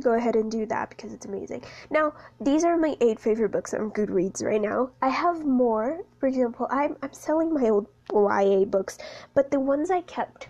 go 0.00 0.14
ahead 0.14 0.36
and 0.36 0.50
do 0.50 0.66
that 0.66 0.90
because 0.90 1.12
it's 1.12 1.26
amazing. 1.26 1.62
Now, 1.90 2.14
these 2.40 2.64
are 2.64 2.76
my 2.76 2.96
eight 3.00 3.20
favorite 3.20 3.50
books 3.50 3.74
on 3.74 3.90
Goodreads 3.90 4.42
right 4.42 4.60
now. 4.60 4.90
I 5.00 5.08
have 5.08 5.44
more. 5.44 6.04
For 6.18 6.26
example, 6.26 6.66
I'm 6.70 6.96
I'm 7.02 7.12
selling 7.12 7.52
my 7.52 7.68
old 7.68 7.86
YA 8.12 8.64
books, 8.64 8.98
but 9.34 9.50
the 9.50 9.60
ones 9.60 9.90
I 9.90 10.02
kept, 10.02 10.48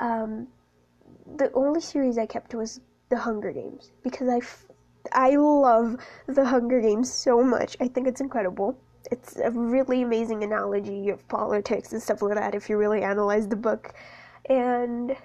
um, 0.00 0.48
the 1.36 1.52
only 1.52 1.80
series 1.80 2.18
I 2.18 2.26
kept 2.26 2.54
was 2.54 2.80
The 3.08 3.16
Hunger 3.16 3.52
Games 3.52 3.90
because 4.02 4.28
I, 4.28 4.38
f- 4.38 4.66
I 5.12 5.36
love 5.36 5.96
The 6.26 6.44
Hunger 6.44 6.80
Games 6.80 7.12
so 7.12 7.42
much. 7.42 7.76
I 7.80 7.88
think 7.88 8.06
it's 8.06 8.20
incredible. 8.20 8.76
It's 9.10 9.36
a 9.36 9.50
really 9.50 10.02
amazing 10.02 10.44
analogy 10.44 11.10
of 11.10 11.26
politics 11.28 11.92
and 11.92 12.02
stuff 12.02 12.22
like 12.22 12.34
that 12.34 12.54
if 12.54 12.68
you 12.70 12.76
really 12.76 13.02
analyze 13.02 13.48
the 13.48 13.56
book, 13.56 13.94
and 14.48 15.16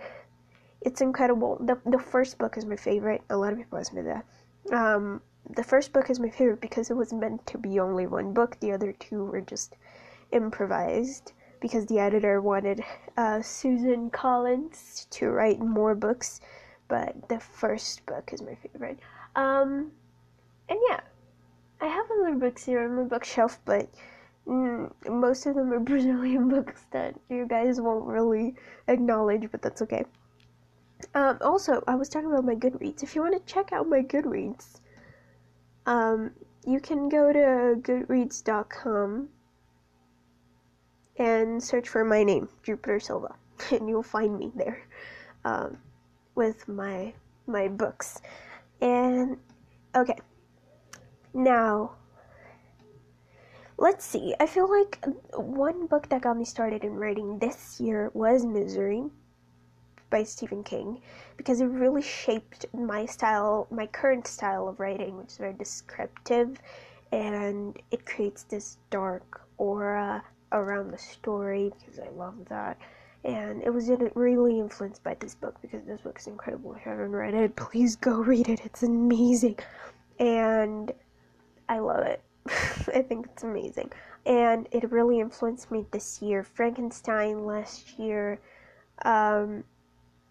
it's 0.81 1.01
incredible. 1.01 1.57
The 1.59 1.79
the 1.85 1.99
first 1.99 2.37
book 2.37 2.57
is 2.57 2.65
my 2.65 2.75
favorite. 2.75 3.21
A 3.29 3.37
lot 3.37 3.53
of 3.53 3.59
people 3.59 3.77
ask 3.77 3.93
me 3.93 4.01
that. 4.01 4.25
Um, 4.71 5.21
the 5.49 5.63
first 5.63 5.93
book 5.93 6.09
is 6.09 6.19
my 6.19 6.29
favorite 6.29 6.61
because 6.61 6.89
it 6.89 6.97
was 6.97 7.13
meant 7.13 7.45
to 7.47 7.57
be 7.57 7.79
only 7.79 8.05
one 8.05 8.33
book. 8.33 8.59
The 8.59 8.71
other 8.71 8.91
two 8.93 9.25
were 9.25 9.41
just 9.41 9.75
improvised 10.31 11.31
because 11.59 11.85
the 11.85 11.99
editor 11.99 12.41
wanted 12.41 12.83
uh, 13.15 13.41
Susan 13.41 14.09
Collins 14.09 15.07
to 15.11 15.29
write 15.29 15.59
more 15.59 15.95
books. 15.95 16.41
But 16.87 17.27
the 17.29 17.39
first 17.39 18.05
book 18.05 18.31
is 18.33 18.41
my 18.41 18.55
favorite. 18.55 18.99
Um, 19.35 19.91
and 20.69 20.79
yeah, 20.89 21.01
I 21.81 21.87
have 21.87 22.05
other 22.11 22.35
books 22.35 22.65
here 22.65 22.83
on 22.83 22.95
my 22.95 23.03
bookshelf, 23.03 23.59
but 23.65 23.89
mm, 24.47 24.91
most 25.09 25.45
of 25.45 25.55
them 25.55 25.71
are 25.73 25.79
Brazilian 25.91 26.49
books 26.49 26.85
that 26.91 27.15
you 27.29 27.45
guys 27.45 27.81
won't 27.81 28.05
really 28.05 28.55
acknowledge, 28.87 29.49
but 29.51 29.61
that's 29.61 29.81
okay. 29.81 30.05
Um, 31.13 31.37
also, 31.41 31.83
I 31.87 31.95
was 31.95 32.09
talking 32.09 32.31
about 32.31 32.45
my 32.45 32.55
Goodreads. 32.55 33.03
If 33.03 33.15
you 33.15 33.21
want 33.21 33.33
to 33.35 33.53
check 33.53 33.71
out 33.71 33.87
my 33.87 34.01
Goodreads, 34.01 34.79
um, 35.85 36.31
you 36.65 36.79
can 36.79 37.07
go 37.07 37.31
to 37.31 37.79
goodreads.com 37.81 39.29
and 41.17 41.63
search 41.63 41.87
for 41.89 42.03
my 42.03 42.23
name, 42.23 42.49
Jupiter 42.63 42.99
Silva, 42.99 43.35
and 43.71 43.87
you'll 43.89 44.03
find 44.03 44.37
me 44.37 44.51
there 44.55 44.83
um, 45.45 45.77
with 46.35 46.67
my 46.67 47.13
my 47.47 47.67
books. 47.67 48.21
And 48.81 49.37
okay, 49.95 50.17
now 51.33 51.91
let's 53.77 54.05
see. 54.05 54.35
I 54.39 54.45
feel 54.45 54.69
like 54.69 55.03
one 55.33 55.87
book 55.87 56.09
that 56.09 56.21
got 56.21 56.37
me 56.37 56.45
started 56.45 56.83
in 56.83 56.95
writing 56.95 57.39
this 57.39 57.79
year 57.79 58.11
was 58.13 58.45
Misery 58.45 59.05
by 60.09 60.23
Stephen 60.23 60.63
King 60.63 61.01
because 61.37 61.61
it 61.61 61.65
really 61.65 62.01
shaped 62.01 62.65
my 62.73 63.05
style, 63.05 63.67
my 63.71 63.87
current 63.87 64.27
style 64.27 64.67
of 64.67 64.79
writing, 64.79 65.17
which 65.17 65.27
is 65.27 65.37
very 65.37 65.53
descriptive 65.53 66.59
and 67.11 67.77
it 67.91 68.05
creates 68.05 68.43
this 68.43 68.77
dark 68.89 69.41
aura 69.57 70.23
around 70.51 70.91
the 70.91 70.97
story 70.97 71.71
because 71.79 71.99
I 71.99 72.09
love 72.09 72.35
that. 72.49 72.77
And 73.23 73.61
it 73.63 73.71
was 73.71 73.89
really 74.15 74.59
influenced 74.59 75.03
by 75.03 75.15
this 75.15 75.35
book 75.35 75.55
because 75.61 75.83
this 75.85 76.01
book 76.01 76.17
is 76.19 76.27
incredible. 76.27 76.73
If 76.73 76.85
you 76.85 76.91
haven't 76.91 77.11
read 77.11 77.33
it, 77.33 77.55
please 77.55 77.95
go 77.95 78.19
read 78.19 78.47
it. 78.47 78.61
It's 78.63 78.83
amazing. 78.83 79.57
And 80.19 80.91
I 81.67 81.79
love 81.79 82.05
it. 82.05 82.21
I 82.47 83.01
think 83.01 83.27
it's 83.27 83.43
amazing. 83.43 83.91
And 84.25 84.67
it 84.71 84.89
really 84.91 85.19
influenced 85.19 85.71
me 85.71 85.85
this 85.91 86.21
year. 86.21 86.43
Frankenstein 86.43 87.45
last 87.45 87.97
year. 87.99 88.39
Um, 89.03 89.63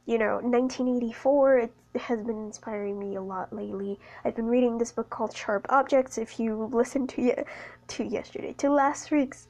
you 0.06 0.18
know, 0.18 0.36
1984 0.36 1.58
it 1.58 1.72
has 1.96 2.22
been 2.22 2.38
inspiring 2.38 2.98
me 2.98 3.16
a 3.16 3.22
lot 3.22 3.52
lately. 3.52 3.98
I've 4.24 4.36
been 4.36 4.46
reading 4.46 4.78
this 4.78 4.92
book 4.92 5.10
called 5.10 5.36
Sharp 5.36 5.66
Objects. 5.68 6.16
If 6.16 6.38
you 6.38 6.70
listened 6.72 7.08
to 7.10 7.22
ye- 7.22 7.44
to 7.88 8.04
yesterday, 8.04 8.54
to 8.58 8.70
last 8.70 9.10
week's 9.10 9.48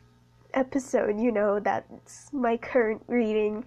episode, 0.54 1.20
you 1.20 1.30
know 1.30 1.60
that's 1.60 2.32
my 2.32 2.56
current 2.56 3.02
reading. 3.06 3.64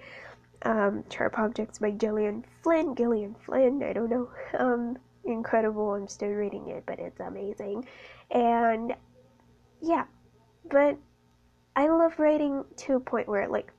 Um, 0.64 1.04
Sharp 1.10 1.38
Objects 1.40 1.80
by 1.80 1.92
Gillian 1.92 2.44
Flynn. 2.64 2.96
Gillian 2.96 3.36
Flynn, 3.46 3.84
I 3.84 3.94
don't 3.94 4.10
know. 4.10 4.30
Um, 4.58 4.98
incredible. 5.26 5.94
I'm 5.94 6.08
still 6.08 6.30
reading 6.32 6.68
it, 6.70 6.84
but 6.88 6.98
it's 6.98 7.20
amazing. 7.20 7.86
And 8.32 8.96
yeah, 9.80 10.06
but 10.70 10.98
I 11.76 11.88
love 11.88 12.18
writing 12.18 12.66
to 12.78 12.96
a 12.96 13.00
point 13.00 13.28
where 13.28 13.48
like 13.48 13.72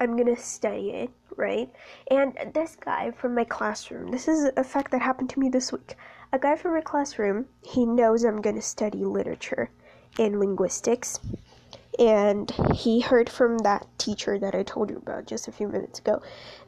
I'm 0.00 0.16
gonna 0.16 0.36
study 0.36 0.90
it, 0.90 1.10
right? 1.36 1.70
And 2.10 2.36
this 2.54 2.76
guy 2.76 3.10
from 3.12 3.34
my 3.34 3.44
classroom, 3.44 4.10
this 4.10 4.28
is 4.28 4.50
a 4.56 4.64
fact 4.64 4.90
that 4.92 5.00
happened 5.00 5.30
to 5.30 5.40
me 5.40 5.48
this 5.48 5.72
week. 5.72 5.96
A 6.32 6.38
guy 6.38 6.56
from 6.56 6.74
my 6.74 6.80
classroom, 6.80 7.46
he 7.62 7.86
knows 7.86 8.24
I'm 8.24 8.42
gonna 8.42 8.62
study 8.62 9.04
literature 9.04 9.70
and 10.18 10.38
linguistics. 10.38 11.20
And 11.98 12.50
he 12.74 13.00
heard 13.00 13.30
from 13.30 13.58
that 13.58 13.86
teacher 13.96 14.38
that 14.38 14.54
I 14.54 14.62
told 14.62 14.90
you 14.90 14.98
about 14.98 15.26
just 15.26 15.48
a 15.48 15.52
few 15.52 15.68
minutes 15.68 15.98
ago 15.98 16.20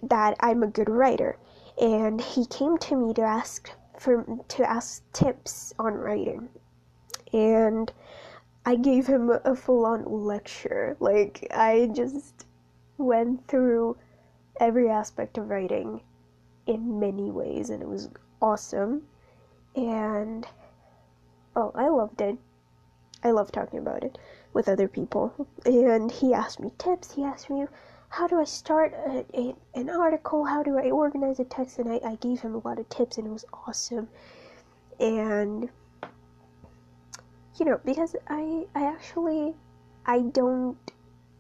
that 0.03 0.37
I'm 0.41 0.63
a 0.63 0.69
good 0.69 0.89
writer. 0.89 1.37
And 1.81 2.21
he 2.21 2.47
came 2.47 2.79
to 2.79 2.97
me 2.97 3.13
to 3.15 3.23
ask 3.23 3.71
for 3.99 4.25
to 4.49 4.71
ask 4.71 5.03
tips 5.13 5.75
on 5.79 5.95
writing. 5.95 6.49
And 7.33 7.93
I 8.65 8.77
gave 8.77 9.07
him 9.07 9.31
a 9.31 9.55
full 9.55 9.85
on 9.85 10.05
lecture. 10.05 10.97
Like 10.99 11.47
I 11.51 11.91
just 11.93 12.47
went 12.99 13.47
through 13.47 13.97
every 14.61 14.91
aspect 14.91 15.39
of 15.39 15.49
writing 15.49 16.03
in 16.67 17.01
many 17.01 17.31
ways 17.31 17.71
and 17.71 17.83
it 17.83 17.89
was 17.89 18.11
awesome. 18.43 19.03
And 19.75 20.47
oh 21.57 21.73
i 21.75 21.89
loved 21.89 22.21
it. 22.21 22.37
I 23.23 23.31
love 23.31 23.51
talking 23.51 23.79
about 23.79 24.05
it 24.05 24.19
with 24.53 24.69
other 24.69 24.89
people. 24.89 25.33
And 25.65 26.11
he 26.11 26.35
asked 26.35 26.61
me 26.61 26.73
tips. 26.79 27.13
He 27.13 27.25
asked 27.25 27.49
me 27.51 27.67
how 28.11 28.27
do 28.27 28.41
i 28.41 28.45
start 28.45 28.93
a, 28.93 29.25
a, 29.35 29.55
an 29.75 29.91
article? 29.91 30.45
How 30.45 30.63
do 30.63 30.79
i 30.79 30.91
organize 30.91 31.39
a 31.41 31.45
text? 31.45 31.79
And 31.79 31.91
I, 31.91 32.01
I 32.05 32.15
gave 32.17 32.41
him 32.41 32.55
a 32.55 32.67
lot 32.67 32.79
of 32.79 32.89
tips 32.89 33.19
and 33.19 33.27
it 33.27 33.31
was 33.31 33.45
awesome. 33.53 34.09
And 34.99 35.69
you 37.59 37.65
know 37.65 37.81
because 37.85 38.15
i 38.29 38.67
i 38.75 38.85
actually 38.85 39.55
i 40.07 40.21
don't 40.21 40.77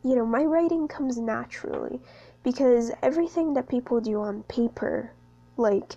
you 0.03 0.15
know, 0.15 0.25
my 0.25 0.45
writing 0.45 0.89
comes 0.89 1.19
naturally 1.19 2.01
because 2.43 2.93
everything 3.03 3.55
that 3.55 3.69
people 3.69 4.01
do 4.01 4.21
on 4.21 4.43
paper, 4.45 5.13
like, 5.57 5.97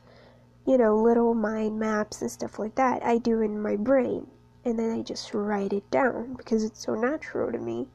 you 0.65 0.77
know, 0.77 0.95
little 0.95 1.33
mind 1.33 1.79
maps 1.79 2.21
and 2.21 2.31
stuff 2.31 2.59
like 2.59 2.75
that, 2.75 3.03
I 3.05 3.17
do 3.17 3.41
in 3.41 3.61
my 3.61 3.75
brain. 3.75 4.27
And 4.63 4.77
then 4.77 4.91
I 4.91 5.01
just 5.01 5.33
write 5.33 5.73
it 5.73 5.89
down 5.89 6.35
because 6.35 6.63
it's 6.63 6.83
so 6.83 6.93
natural 6.93 7.51
to 7.51 7.57
me. 7.57 7.87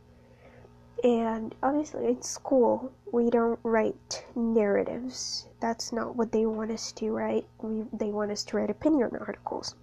And 1.05 1.55
obviously, 1.63 2.07
in 2.07 2.23
school, 2.23 2.91
we 3.13 3.31
don't 3.31 3.61
write 3.63 4.25
narratives. 4.35 5.47
That's 5.61 5.93
not 5.93 6.17
what 6.17 6.33
they 6.33 6.47
want 6.47 6.71
us 6.71 6.91
to 6.93 7.11
write. 7.11 7.47
We, 7.59 7.85
they 7.93 8.11
want 8.11 8.33
us 8.33 8.43
to 8.45 8.57
write 8.57 8.71
opinion 8.71 9.11
articles, 9.21 9.75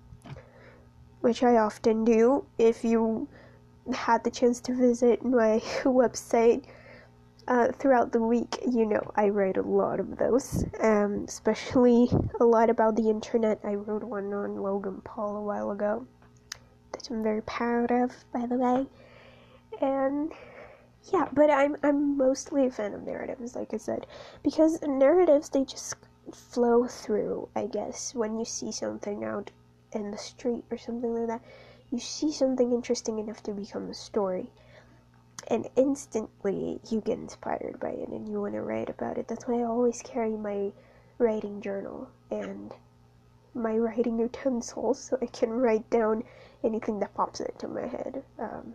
which 1.21 1.43
I 1.43 1.57
often 1.57 2.03
do. 2.03 2.45
If 2.57 2.83
you 2.83 3.27
had 3.91 4.23
the 4.23 4.31
chance 4.31 4.59
to 4.61 4.73
visit 4.73 5.23
my 5.23 5.59
website 5.83 6.63
uh, 7.47 7.71
throughout 7.73 8.11
the 8.11 8.21
week, 8.21 8.59
you 8.65 8.85
know, 8.85 9.11
I 9.15 9.29
write 9.29 9.57
a 9.57 9.61
lot 9.61 9.99
of 9.99 10.17
those, 10.17 10.63
um, 10.79 11.25
especially 11.27 12.09
a 12.39 12.45
lot 12.45 12.69
about 12.69 12.95
the 12.95 13.09
internet. 13.09 13.59
I 13.63 13.75
wrote 13.75 14.03
one 14.03 14.33
on 14.33 14.55
Logan 14.55 15.01
Paul 15.03 15.37
a 15.37 15.41
while 15.41 15.71
ago 15.71 16.07
that 16.93 17.09
I'm 17.09 17.23
very 17.23 17.41
proud 17.41 17.91
of, 17.91 18.11
by 18.31 18.45
the 18.45 18.55
way. 18.55 18.85
And 19.81 20.31
yeah, 21.11 21.27
but 21.33 21.49
I'm 21.49 21.75
I'm 21.83 22.17
mostly 22.17 22.67
a 22.67 22.71
fan 22.71 22.93
of 22.93 23.03
narratives, 23.03 23.55
like 23.55 23.73
I 23.73 23.77
said, 23.77 24.05
because 24.41 24.81
narratives 24.83 25.49
they 25.49 25.65
just 25.65 25.95
flow 26.31 26.87
through. 26.87 27.49
I 27.55 27.65
guess 27.65 28.15
when 28.15 28.39
you 28.39 28.45
see 28.45 28.71
something 28.71 29.25
out 29.25 29.51
in 29.91 30.11
the 30.11 30.17
street 30.17 30.63
or 30.71 30.77
something 30.77 31.13
like 31.13 31.27
that 31.27 31.41
you 31.93 31.99
see 31.99 32.31
something 32.31 32.73
interesting 32.73 33.19
enough 33.19 33.41
to 33.43 33.51
become 33.51 33.89
a 33.89 33.93
story 33.93 34.49
and 35.47 35.69
instantly 35.77 36.79
you 36.89 36.99
get 36.99 37.17
inspired 37.17 37.79
by 37.79 37.89
it 37.89 38.09
and 38.09 38.27
you 38.27 38.41
want 38.41 38.53
to 38.53 38.61
write 38.61 38.89
about 38.89 39.17
it 39.17 39.27
that's 39.29 39.47
why 39.47 39.59
i 39.59 39.63
always 39.63 40.01
carry 40.01 40.35
my 40.35 40.71
writing 41.19 41.61
journal 41.61 42.09
and 42.31 42.73
my 43.53 43.77
writing 43.77 44.19
utensils 44.19 44.99
so 44.99 45.17
i 45.21 45.25
can 45.27 45.49
write 45.51 45.89
down 45.89 46.23
anything 46.65 46.99
that 46.99 47.13
pops 47.13 47.39
into 47.39 47.67
my 47.67 47.85
head 47.85 48.23
um, 48.39 48.73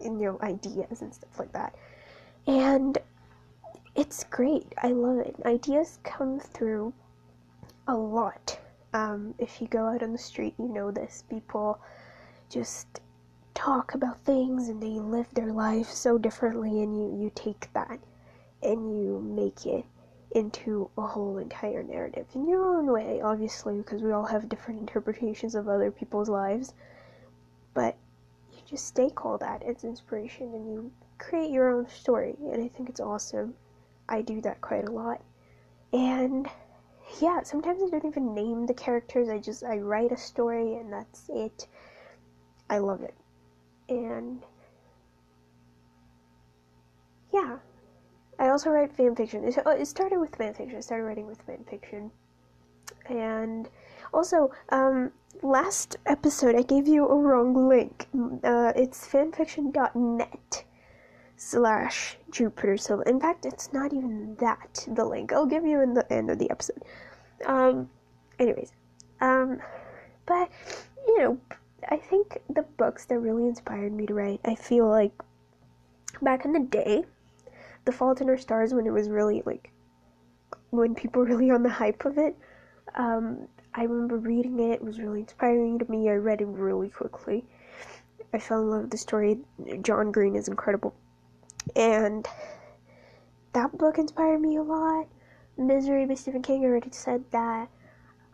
you 0.00 0.10
know 0.10 0.38
ideas 0.42 1.02
and 1.02 1.14
stuff 1.14 1.38
like 1.38 1.52
that. 1.52 1.74
And 2.46 2.98
it's 3.94 4.24
great. 4.24 4.72
I 4.82 4.88
love 4.88 5.18
it. 5.18 5.36
Ideas 5.44 5.98
come 6.04 6.40
through 6.40 6.92
a 7.86 7.94
lot. 7.94 8.58
Um, 8.92 9.34
if 9.38 9.60
you 9.60 9.68
go 9.68 9.86
out 9.86 10.02
on 10.02 10.12
the 10.12 10.18
street, 10.18 10.54
you 10.58 10.68
know 10.68 10.90
this. 10.90 11.24
People 11.28 11.78
just 12.50 13.00
talk 13.54 13.94
about 13.94 14.20
things 14.20 14.68
and 14.68 14.82
they 14.82 14.98
live 14.98 15.28
their 15.32 15.52
life 15.52 15.88
so 15.88 16.18
differently, 16.18 16.82
and 16.82 16.96
you, 16.96 17.22
you 17.24 17.32
take 17.34 17.72
that 17.72 17.98
and 18.62 19.00
you 19.00 19.20
make 19.20 19.64
it 19.64 19.84
into 20.32 20.90
a 20.98 21.02
whole 21.02 21.38
entire 21.38 21.82
narrative 21.82 22.26
in 22.34 22.46
your 22.48 22.76
own 22.76 22.86
way, 22.92 23.20
obviously, 23.22 23.78
because 23.78 24.02
we 24.02 24.12
all 24.12 24.26
have 24.26 24.48
different 24.48 24.80
interpretations 24.80 25.54
of 25.54 25.68
other 25.68 25.90
people's 25.90 26.28
lives. 26.28 26.74
But 27.72 27.96
you 28.52 28.58
just 28.66 28.94
take 28.94 29.24
all 29.24 29.38
that 29.38 29.62
as 29.62 29.84
inspiration 29.84 30.54
and 30.54 30.70
you 30.70 30.92
create 31.18 31.50
your 31.50 31.70
own 31.70 31.88
story, 31.88 32.36
and 32.52 32.62
I 32.62 32.68
think 32.68 32.88
it's 32.88 33.00
awesome. 33.00 33.54
I 34.08 34.22
do 34.22 34.40
that 34.42 34.60
quite 34.60 34.88
a 34.88 34.92
lot. 34.92 35.22
And 35.92 36.48
yeah, 37.20 37.42
sometimes 37.42 37.82
I 37.82 37.88
don't 37.88 38.04
even 38.04 38.34
name 38.34 38.66
the 38.66 38.74
characters. 38.74 39.28
I 39.28 39.38
just 39.38 39.64
I 39.64 39.78
write 39.78 40.12
a 40.12 40.16
story 40.16 40.74
and 40.74 40.92
that's 40.92 41.28
it. 41.28 41.66
I 42.70 42.78
love 42.78 43.02
it. 43.02 43.14
And 43.90 44.42
yeah. 47.32 47.58
I 48.38 48.48
also 48.48 48.70
write 48.70 48.90
fan 48.96 49.14
fiction. 49.14 49.44
It, 49.44 49.58
it 49.66 49.86
started 49.86 50.18
with 50.18 50.34
fan 50.34 50.54
fiction. 50.54 50.78
I 50.78 50.80
started 50.80 51.04
writing 51.04 51.26
with 51.26 51.42
fan 51.42 51.62
fiction. 51.68 52.10
And 53.06 53.68
also, 54.14 54.50
um, 54.70 55.12
last 55.42 55.96
episode 56.06 56.54
I 56.54 56.62
gave 56.62 56.88
you 56.88 57.06
a 57.06 57.14
wrong 57.14 57.68
link. 57.68 58.08
Uh, 58.42 58.72
it's 58.74 59.06
fanfiction.net 59.06 60.64
slash 61.36 62.16
Jupiter 62.30 62.76
Silva. 62.78 63.02
In 63.08 63.20
fact, 63.20 63.44
it's 63.44 63.72
not 63.72 63.92
even 63.92 64.36
that, 64.36 64.86
the 64.88 65.04
link. 65.04 65.32
I'll 65.32 65.46
give 65.46 65.66
you 65.66 65.82
in 65.82 65.92
the 65.92 66.10
end 66.10 66.30
of 66.30 66.38
the 66.38 66.50
episode. 66.50 66.82
Um, 67.44 67.90
anyways, 68.38 68.72
um, 69.20 69.60
but, 70.24 70.48
you 71.06 71.18
know, 71.18 71.38
I 71.90 71.96
think 71.96 72.40
the 72.48 72.62
books 72.62 73.04
that 73.06 73.18
really 73.18 73.46
inspired 73.46 73.92
me 73.92 74.06
to 74.06 74.14
write, 74.14 74.40
I 74.44 74.54
feel 74.54 74.88
like 74.88 75.12
back 76.22 76.44
in 76.44 76.52
the 76.52 76.60
day, 76.60 77.04
The 77.84 77.92
Fault 77.92 78.20
in 78.20 78.28
Our 78.28 78.38
Stars, 78.38 78.72
when 78.72 78.86
it 78.86 78.92
was 78.92 79.08
really, 79.08 79.42
like, 79.44 79.70
when 80.70 80.94
people 80.94 81.22
were 81.22 81.28
really 81.28 81.50
on 81.50 81.62
the 81.62 81.68
hype 81.68 82.04
of 82.04 82.18
it, 82.18 82.36
um, 82.94 83.48
I 83.74 83.84
remember 83.84 84.18
reading 84.18 84.58
it, 84.60 84.74
it 84.74 84.82
was 84.82 84.98
really 84.98 85.20
inspiring 85.20 85.78
to 85.78 85.90
me. 85.90 86.08
I 86.08 86.14
read 86.14 86.40
it 86.40 86.46
really 86.46 86.88
quickly. 86.88 87.44
I 88.32 88.38
fell 88.38 88.62
in 88.62 88.70
love 88.70 88.82
with 88.82 88.90
the 88.90 88.98
story. 88.98 89.38
John 89.82 90.12
Green 90.12 90.36
is 90.36 90.48
incredible 90.48 90.94
and 91.76 92.26
that 93.52 93.76
book 93.76 93.98
inspired 93.98 94.40
me 94.40 94.56
a 94.56 94.62
lot. 94.62 95.06
Misery 95.56 96.06
by 96.06 96.14
Stephen 96.14 96.42
King. 96.42 96.64
I 96.64 96.68
already 96.68 96.90
said 96.92 97.24
that. 97.32 97.68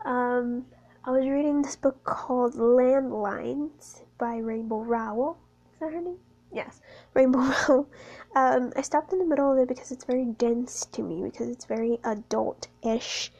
Um, 0.04 0.66
I 1.08 1.12
was 1.12 1.24
reading 1.24 1.62
this 1.62 1.76
book 1.76 2.02
called 2.02 2.54
Landlines 2.54 4.02
by 4.18 4.38
Rainbow 4.38 4.80
Rowell. 4.80 5.38
Is 5.72 5.78
that 5.78 5.92
her 5.92 6.00
name? 6.00 6.18
Yes, 6.50 6.80
Rainbow 7.14 7.38
Rowell. 7.68 7.88
Um, 8.34 8.72
I 8.74 8.82
stopped 8.82 9.12
in 9.12 9.20
the 9.20 9.24
middle 9.24 9.52
of 9.52 9.58
it 9.60 9.68
because 9.68 9.92
it's 9.92 10.02
very 10.02 10.24
dense 10.24 10.84
to 10.86 11.02
me, 11.02 11.22
because 11.22 11.48
it's 11.48 11.64
very 11.64 12.00
adult-ish, 12.02 13.32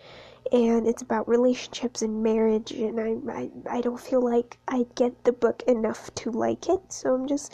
and 0.52 0.86
it's 0.86 1.02
about 1.02 1.28
relationships 1.28 2.02
and 2.02 2.22
marriage, 2.22 2.70
and 2.70 3.00
I, 3.00 3.32
I, 3.32 3.50
I 3.68 3.80
don't 3.80 3.98
feel 3.98 4.22
like 4.22 4.58
I 4.68 4.86
get 4.94 5.24
the 5.24 5.32
book 5.32 5.64
enough 5.66 6.14
to 6.14 6.30
like 6.30 6.68
it, 6.68 6.92
so 6.92 7.16
I'm 7.16 7.26
just 7.26 7.52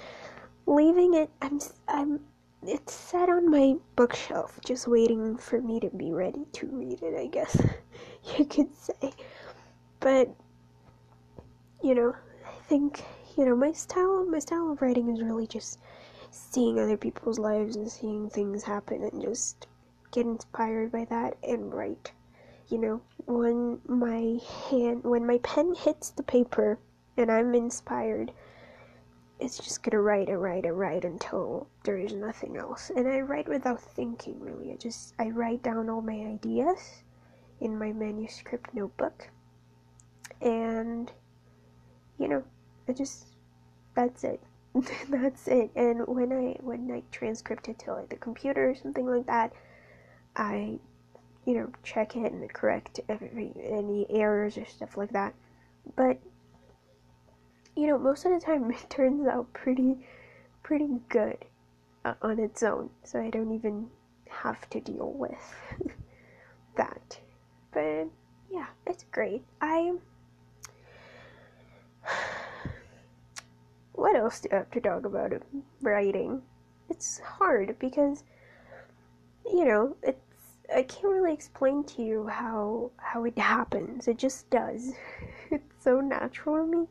leaving 0.66 1.14
it. 1.14 1.30
I'm 1.40 1.58
I'm 1.88 2.20
it's 2.64 2.92
set 2.92 3.30
on 3.30 3.50
my 3.50 3.76
bookshelf, 3.96 4.60
just 4.62 4.86
waiting 4.86 5.38
for 5.38 5.62
me 5.62 5.80
to 5.80 5.88
be 5.88 6.12
ready 6.12 6.44
to 6.52 6.66
read 6.66 7.02
it. 7.02 7.18
I 7.18 7.28
guess 7.28 7.56
you 8.36 8.44
could 8.44 8.76
say, 8.76 9.14
but 10.02 10.28
you 11.80 11.94
know, 11.94 12.14
I 12.44 12.60
think 12.68 13.04
you 13.36 13.44
know 13.44 13.56
my 13.56 13.72
style. 13.72 14.24
My 14.26 14.40
style 14.40 14.72
of 14.72 14.82
writing 14.82 15.08
is 15.08 15.22
really 15.22 15.46
just 15.46 15.78
seeing 16.30 16.78
other 16.78 16.96
people's 16.96 17.38
lives 17.38 17.76
and 17.76 17.90
seeing 17.90 18.28
things 18.28 18.64
happen 18.64 19.02
and 19.04 19.22
just 19.22 19.68
get 20.10 20.26
inspired 20.26 20.90
by 20.90 21.04
that 21.06 21.36
and 21.42 21.72
write. 21.72 22.12
You 22.68 22.78
know, 22.78 23.00
when 23.26 23.80
my 23.86 24.38
hand, 24.70 25.04
when 25.04 25.26
my 25.26 25.38
pen 25.38 25.74
hits 25.74 26.10
the 26.10 26.22
paper 26.22 26.78
and 27.16 27.30
I'm 27.30 27.54
inspired, 27.54 28.32
it's 29.38 29.58
just 29.58 29.82
gonna 29.82 30.00
write 30.00 30.28
and 30.28 30.42
write 30.42 30.64
and 30.64 30.78
write 30.78 31.04
until 31.04 31.68
there 31.84 31.98
is 31.98 32.12
nothing 32.12 32.56
else. 32.56 32.90
And 32.94 33.06
I 33.06 33.20
write 33.20 33.48
without 33.48 33.80
thinking 33.80 34.40
really. 34.40 34.72
I 34.72 34.76
just 34.76 35.14
I 35.18 35.28
write 35.30 35.62
down 35.62 35.88
all 35.90 36.02
my 36.02 36.18
ideas 36.26 37.02
in 37.60 37.78
my 37.78 37.92
manuscript 37.92 38.74
notebook. 38.74 39.28
And 40.42 41.10
you 42.18 42.28
know, 42.28 42.44
I 42.88 42.92
just 42.92 43.26
that's 43.94 44.24
it. 44.24 44.40
that's 45.10 45.48
it. 45.48 45.70
And 45.76 46.06
when 46.06 46.32
I 46.32 46.56
when 46.60 46.90
I 46.90 47.02
transcript 47.10 47.68
it 47.68 47.78
to 47.80 47.94
like 47.94 48.08
the 48.08 48.16
computer 48.16 48.70
or 48.70 48.74
something 48.74 49.06
like 49.06 49.26
that, 49.26 49.52
I 50.36 50.78
you 51.44 51.54
know, 51.54 51.70
check 51.82 52.16
it 52.16 52.32
and 52.32 52.52
correct 52.52 53.00
every, 53.08 53.52
any 53.56 54.06
errors 54.10 54.56
or 54.56 54.64
stuff 54.64 54.96
like 54.96 55.12
that. 55.12 55.34
But 55.96 56.18
you 57.74 57.86
know, 57.86 57.98
most 57.98 58.24
of 58.24 58.32
the 58.32 58.40
time 58.40 58.70
it 58.70 58.90
turns 58.90 59.26
out 59.26 59.52
pretty, 59.52 60.06
pretty 60.62 61.00
good 61.08 61.38
uh, 62.04 62.14
on 62.22 62.38
its 62.38 62.62
own. 62.62 62.90
So 63.04 63.20
I 63.20 63.30
don't 63.30 63.52
even 63.52 63.88
have 64.28 64.68
to 64.70 64.80
deal 64.80 65.12
with 65.12 65.54
that. 66.76 67.18
But 67.72 68.08
yeah, 68.50 68.66
it's 68.86 69.04
great. 69.10 69.42
I. 69.60 69.94
What 74.02 74.16
else 74.16 74.40
do 74.40 74.48
I 74.50 74.56
have 74.56 74.70
to 74.72 74.80
talk 74.80 75.06
about 75.06 75.32
writing? 75.80 76.42
It's 76.90 77.20
hard 77.20 77.78
because, 77.78 78.24
you 79.46 79.64
know, 79.64 79.96
it's 80.02 80.18
I 80.74 80.82
can't 80.82 81.04
really 81.04 81.32
explain 81.32 81.84
to 81.84 82.02
you 82.02 82.26
how 82.26 82.90
how 82.96 83.22
it 83.26 83.38
happens. 83.38 84.08
It 84.08 84.18
just 84.18 84.50
does. 84.50 84.94
it's 85.52 85.84
so 85.84 86.00
natural 86.00 86.56
to 86.56 86.66
me. 86.66 86.88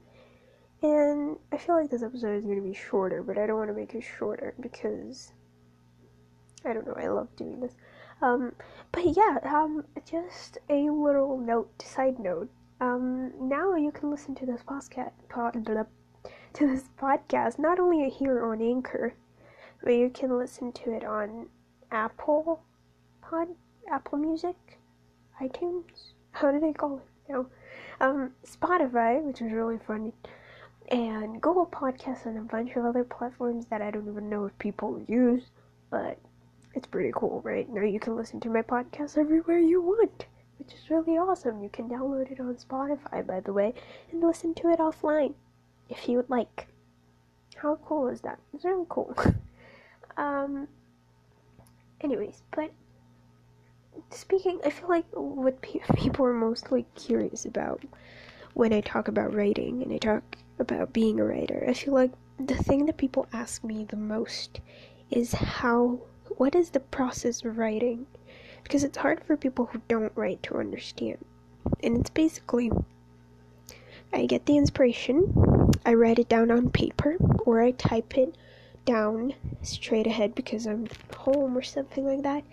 And 0.83 1.35
I 1.51 1.57
feel 1.57 1.75
like 1.75 1.89
this 1.89 2.01
episode 2.01 2.37
is 2.37 2.45
going 2.45 2.63
to 2.63 2.65
be 2.65 2.73
shorter, 2.73 3.21
but 3.21 3.37
I 3.37 3.45
don't 3.45 3.57
want 3.57 3.69
to 3.71 3.75
make 3.75 3.93
it 3.93 4.05
shorter 4.17 4.53
because 4.61 5.33
I 6.63 6.71
don't 6.71 6.87
know, 6.87 6.95
I 6.95 7.09
love 7.09 7.35
doing 7.35 7.59
this. 7.59 7.75
Um, 8.21 8.53
but 8.93 9.03
yeah, 9.17 9.37
um, 9.43 9.83
just 10.05 10.59
a 10.69 10.89
little 10.89 11.37
note, 11.37 11.81
side 11.81 12.19
note. 12.19 12.49
Um, 12.79 13.33
now 13.37 13.75
you 13.75 13.91
can 13.91 14.09
listen 14.09 14.33
to 14.35 14.45
this 14.45 14.61
podcast, 14.63 15.11
pod, 15.27 15.55
to 16.53 16.67
this 16.67 16.89
podcast 16.99 17.57
not 17.59 17.79
only 17.79 18.09
here 18.09 18.43
on 18.43 18.61
Anchor, 18.61 19.13
but 19.83 19.91
you 19.91 20.09
can 20.09 20.37
listen 20.37 20.71
to 20.73 20.91
it 20.91 21.03
on 21.03 21.47
Apple 21.91 22.61
Pod, 23.21 23.49
Apple 23.89 24.17
Music, 24.17 24.55
iTunes. 25.41 26.13
How 26.31 26.51
do 26.51 26.59
they 26.59 26.73
call 26.73 26.97
it 26.97 27.31
now? 27.31 27.45
Um, 27.99 28.31
Spotify, 28.45 29.21
which 29.21 29.41
is 29.41 29.51
really 29.51 29.79
funny 29.85 30.13
and 30.91 31.41
Google 31.41 31.65
Podcasts 31.65 32.25
and 32.25 32.37
a 32.37 32.41
bunch 32.41 32.75
of 32.75 32.83
other 32.83 33.05
platforms 33.05 33.65
that 33.67 33.81
I 33.81 33.91
don't 33.91 34.09
even 34.09 34.29
know 34.29 34.45
if 34.45 34.57
people 34.59 35.01
use, 35.07 35.43
but 35.89 36.17
it's 36.73 36.87
pretty 36.87 37.11
cool, 37.15 37.41
right? 37.45 37.69
Now 37.69 37.83
you 37.83 37.99
can 37.99 38.17
listen 38.17 38.41
to 38.41 38.49
my 38.49 38.61
podcast 38.61 39.17
everywhere 39.17 39.59
you 39.59 39.81
want, 39.81 40.25
which 40.59 40.73
is 40.73 40.89
really 40.89 41.17
awesome. 41.17 41.63
You 41.63 41.69
can 41.69 41.87
download 41.87 42.29
it 42.29 42.41
on 42.41 42.55
Spotify, 42.55 43.25
by 43.25 43.39
the 43.39 43.53
way, 43.53 43.73
and 44.11 44.21
listen 44.21 44.53
to 44.55 44.69
it 44.69 44.79
offline 44.79 45.33
if 45.91 46.07
you 46.07 46.17
would 46.17 46.29
like. 46.29 46.67
How 47.55 47.77
cool 47.85 48.07
is 48.07 48.21
that? 48.21 48.39
It's 48.53 48.65
really 48.65 48.85
cool. 48.89 49.15
um, 50.17 50.67
anyways, 52.01 52.41
but 52.55 52.71
speaking, 54.09 54.59
I 54.65 54.69
feel 54.69 54.89
like 54.89 55.05
what 55.13 55.61
pe- 55.61 55.79
people 55.95 56.25
are 56.25 56.33
mostly 56.33 56.85
curious 56.95 57.45
about 57.45 57.81
when 58.53 58.73
I 58.73 58.81
talk 58.81 59.07
about 59.07 59.33
writing 59.33 59.83
and 59.83 59.93
I 59.93 59.97
talk 59.97 60.37
about 60.59 60.93
being 60.93 61.19
a 61.19 61.25
writer. 61.25 61.65
I 61.67 61.73
feel 61.73 61.93
like 61.93 62.11
the 62.39 62.55
thing 62.55 62.85
that 62.87 62.97
people 62.97 63.27
ask 63.33 63.63
me 63.63 63.85
the 63.85 63.95
most 63.95 64.59
is 65.09 65.33
how 65.33 65.99
what 66.37 66.55
is 66.55 66.69
the 66.69 66.79
process 66.79 67.43
of 67.43 67.57
writing? 67.57 68.07
Because 68.63 68.83
it's 68.83 68.97
hard 68.97 69.23
for 69.23 69.35
people 69.35 69.65
who 69.65 69.81
don't 69.87 70.13
write 70.15 70.41
to 70.43 70.57
understand. 70.57 71.17
And 71.83 71.97
it's 71.97 72.09
basically 72.09 72.71
I 74.13 74.25
get 74.25 74.45
the 74.45 74.57
inspiration, 74.57 75.33
I 75.85 75.93
write 75.93 76.19
it 76.19 76.29
down 76.29 76.51
on 76.51 76.69
paper, 76.69 77.17
or 77.45 77.61
I 77.61 77.71
type 77.71 78.17
it 78.17 78.35
down 78.85 79.33
straight 79.61 80.07
ahead 80.07 80.35
because 80.35 80.65
I'm 80.67 80.87
home 81.15 81.57
or 81.57 81.61
something 81.61 82.05
like 82.05 82.23
that. 82.23 82.43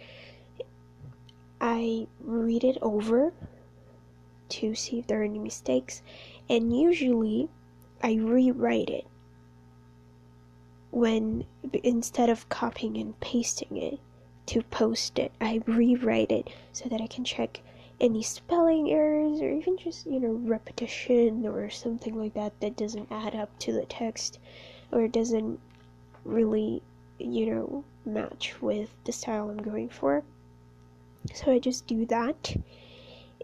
I 1.61 2.07
read 2.21 2.65
it 2.65 2.79
over 2.81 3.33
to 4.51 4.75
see 4.75 4.99
if 4.99 5.07
there 5.07 5.21
are 5.21 5.25
any 5.25 5.39
mistakes, 5.39 6.03
and 6.49 6.79
usually 6.79 7.49
I 8.03 8.15
rewrite 8.15 8.91
it. 8.91 9.07
when 10.91 11.45
instead 11.85 12.31
of 12.31 12.49
copying 12.49 12.97
and 12.97 13.19
pasting 13.21 13.77
it 13.77 13.99
to 14.47 14.63
post 14.63 15.19
it, 15.19 15.33
I 15.41 15.61
rewrite 15.67 16.33
it 16.33 16.49
so 16.73 16.89
that 16.89 17.01
I 17.01 17.07
can 17.07 17.25
check 17.25 17.61
any 18.01 18.23
spelling 18.23 18.91
errors 18.91 19.41
or 19.41 19.51
even 19.51 19.77
just, 19.77 20.07
you 20.07 20.21
know, 20.21 20.33
repetition 20.45 21.47
or 21.47 21.69
something 21.71 22.17
like 22.17 22.35
that 22.35 22.59
that 22.61 22.77
doesn't 22.77 23.11
add 23.11 23.35
up 23.35 23.57
to 23.59 23.73
the 23.73 23.85
text 23.87 24.39
or 24.93 25.09
doesn't 25.09 25.59
really, 26.25 26.83
you 27.19 27.55
know, 27.55 27.85
match 28.05 28.55
with 28.61 28.91
the 29.05 29.13
style 29.13 29.51
I'm 29.51 29.63
going 29.63 29.89
for. 29.89 30.23
So 31.35 31.53
I 31.53 31.59
just 31.59 31.87
do 31.87 32.07
that 32.07 32.57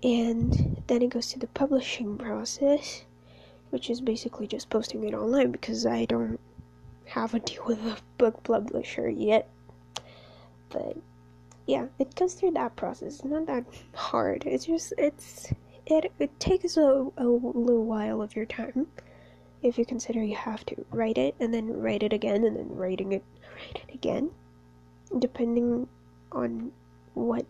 and 0.03 0.83
then 0.87 1.03
it 1.03 1.09
goes 1.09 1.29
to 1.29 1.39
the 1.39 1.47
publishing 1.49 2.19
process, 2.19 3.05
which 3.71 3.89
is 3.89 4.01
basically 4.01 4.47
just 4.47 4.71
posting 4.71 5.03
it 5.05 5.15
online 5.15 5.51
because 5.51 5.87
I 5.87 6.05
don't 6.05 6.39
have 7.07 7.35
a 7.35 7.41
deal 7.41 7.65
with 7.67 7.79
a 7.87 7.97
book 8.19 8.43
publisher 8.45 9.09
yet. 9.09 9.49
But 10.69 10.97
yeah, 11.67 11.87
it 11.99 12.15
goes 12.15 12.35
through 12.35 12.53
that 12.53 12.77
process. 12.77 13.17
It's 13.17 13.25
not 13.25 13.47
that 13.47 13.65
hard. 13.95 14.45
It's 14.47 14.67
just 14.67 14.93
it's 14.99 15.53
it 15.87 16.13
it 16.19 16.41
takes 16.41 16.77
a, 16.77 17.07
a 17.17 17.25
little 17.25 17.85
while 17.85 18.23
of 18.23 18.35
your 18.35 18.47
time 18.47 18.87
if 19.63 19.79
you 19.79 19.87
consider 19.87 20.23
you 20.23 20.37
have 20.37 20.65
to 20.67 20.85
write 20.91 21.19
it 21.19 21.35
and 21.41 21.53
then 21.53 21.81
write 21.81 22.03
it 22.03 22.13
again 22.13 22.45
and 22.45 22.57
then 22.57 22.69
writing 22.77 23.13
it 23.13 23.25
write 23.57 23.83
it 23.89 23.95
again 23.95 24.31
depending 25.19 25.89
on 26.33 26.71
what 27.15 27.47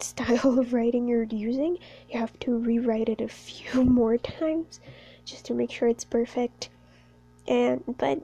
style 0.00 0.58
of 0.58 0.72
writing 0.72 1.08
you're 1.08 1.24
using 1.24 1.78
you 2.10 2.18
have 2.18 2.38
to 2.40 2.56
rewrite 2.58 3.08
it 3.08 3.20
a 3.20 3.28
few 3.28 3.84
more 3.98 4.18
times 4.18 4.80
just 5.24 5.44
to 5.44 5.54
make 5.54 5.70
sure 5.70 5.88
it's 5.88 6.04
perfect 6.04 6.70
and 7.46 7.82
but 7.98 8.20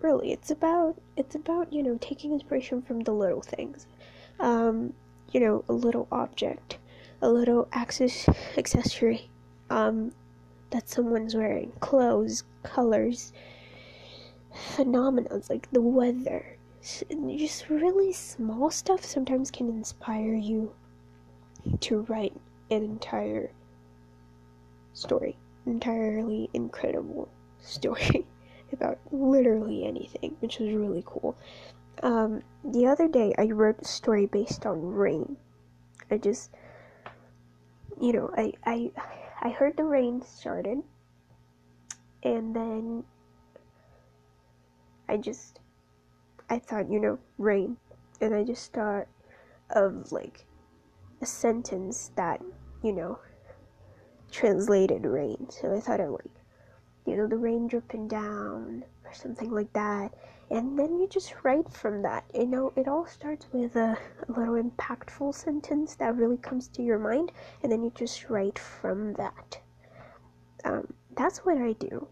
really 0.00 0.32
it's 0.32 0.50
about 0.50 0.96
it's 1.16 1.36
about 1.36 1.72
you 1.72 1.82
know 1.82 1.96
taking 2.00 2.32
inspiration 2.32 2.82
from 2.82 3.00
the 3.00 3.12
little 3.12 3.40
things 3.42 3.86
um, 4.42 4.92
you 5.30 5.40
know, 5.40 5.64
a 5.68 5.72
little 5.72 6.06
object, 6.12 6.76
a 7.22 7.28
little 7.30 7.68
access 7.72 8.28
accessory 8.58 9.30
um, 9.70 10.12
that 10.70 10.88
someone's 10.88 11.34
wearing, 11.34 11.72
clothes, 11.80 12.44
colors, 12.62 13.32
phenomena 14.52 15.40
like 15.48 15.70
the 15.70 15.80
weather. 15.80 16.56
Just 16.82 17.70
really 17.70 18.12
small 18.12 18.70
stuff 18.70 19.04
sometimes 19.04 19.50
can 19.50 19.68
inspire 19.68 20.34
you 20.34 20.72
to 21.80 22.00
write 22.02 22.34
an 22.70 22.82
entire 22.82 23.52
story, 24.92 25.36
entirely 25.64 26.50
incredible 26.52 27.28
story 27.60 28.26
about 28.72 28.98
literally 29.12 29.84
anything, 29.86 30.36
which 30.40 30.58
was 30.58 30.72
really 30.72 31.04
cool. 31.06 31.36
Um, 32.02 32.42
the 32.64 32.86
other 32.86 33.08
day 33.08 33.34
I 33.38 33.46
wrote 33.46 33.80
a 33.80 33.84
story 33.84 34.26
based 34.26 34.66
on 34.66 34.80
rain. 34.80 35.36
I 36.10 36.18
just, 36.18 36.50
you 38.00 38.12
know, 38.12 38.30
I 38.36 38.52
I 38.64 38.92
I 39.40 39.50
heard 39.50 39.76
the 39.76 39.84
rain 39.84 40.22
started, 40.22 40.82
and 42.22 42.54
then 42.54 43.04
I 45.08 45.16
just 45.16 45.60
I 46.50 46.58
thought, 46.58 46.90
you 46.90 47.00
know, 47.00 47.18
rain, 47.38 47.76
and 48.20 48.34
I 48.34 48.44
just 48.44 48.72
thought 48.72 49.06
of 49.70 50.12
like 50.12 50.46
a 51.20 51.26
sentence 51.26 52.10
that 52.16 52.42
you 52.82 52.92
know 52.92 53.18
translated 54.30 55.04
rain. 55.04 55.46
So 55.50 55.74
I 55.74 55.80
thought 55.80 56.00
of 56.00 56.10
like, 56.10 56.34
you 57.06 57.16
know, 57.16 57.28
the 57.28 57.36
rain 57.36 57.68
dripping 57.68 58.08
down 58.08 58.84
or 59.12 59.14
something 59.14 59.50
like 59.50 59.72
that 59.74 60.12
and 60.52 60.78
then 60.78 60.98
you 60.98 61.08
just 61.08 61.32
write 61.44 61.72
from 61.72 62.02
that. 62.02 62.24
You 62.34 62.46
know, 62.46 62.72
it 62.76 62.86
all 62.86 63.06
starts 63.06 63.46
with 63.52 63.74
a, 63.74 63.96
a, 64.28 64.32
little 64.38 64.62
impactful 64.62 65.34
sentence 65.34 65.94
that 65.94 66.14
really 66.14 66.36
comes 66.36 66.68
to 66.68 66.82
your 66.82 66.98
mind, 66.98 67.32
and 67.62 67.72
then 67.72 67.82
you 67.82 67.90
just 67.94 68.28
write 68.28 68.58
from 68.58 69.14
that. 69.14 69.58
Um, 70.64 70.92
that's 71.16 71.38
what 71.38 71.56
I 71.56 71.72
do. 71.72 72.06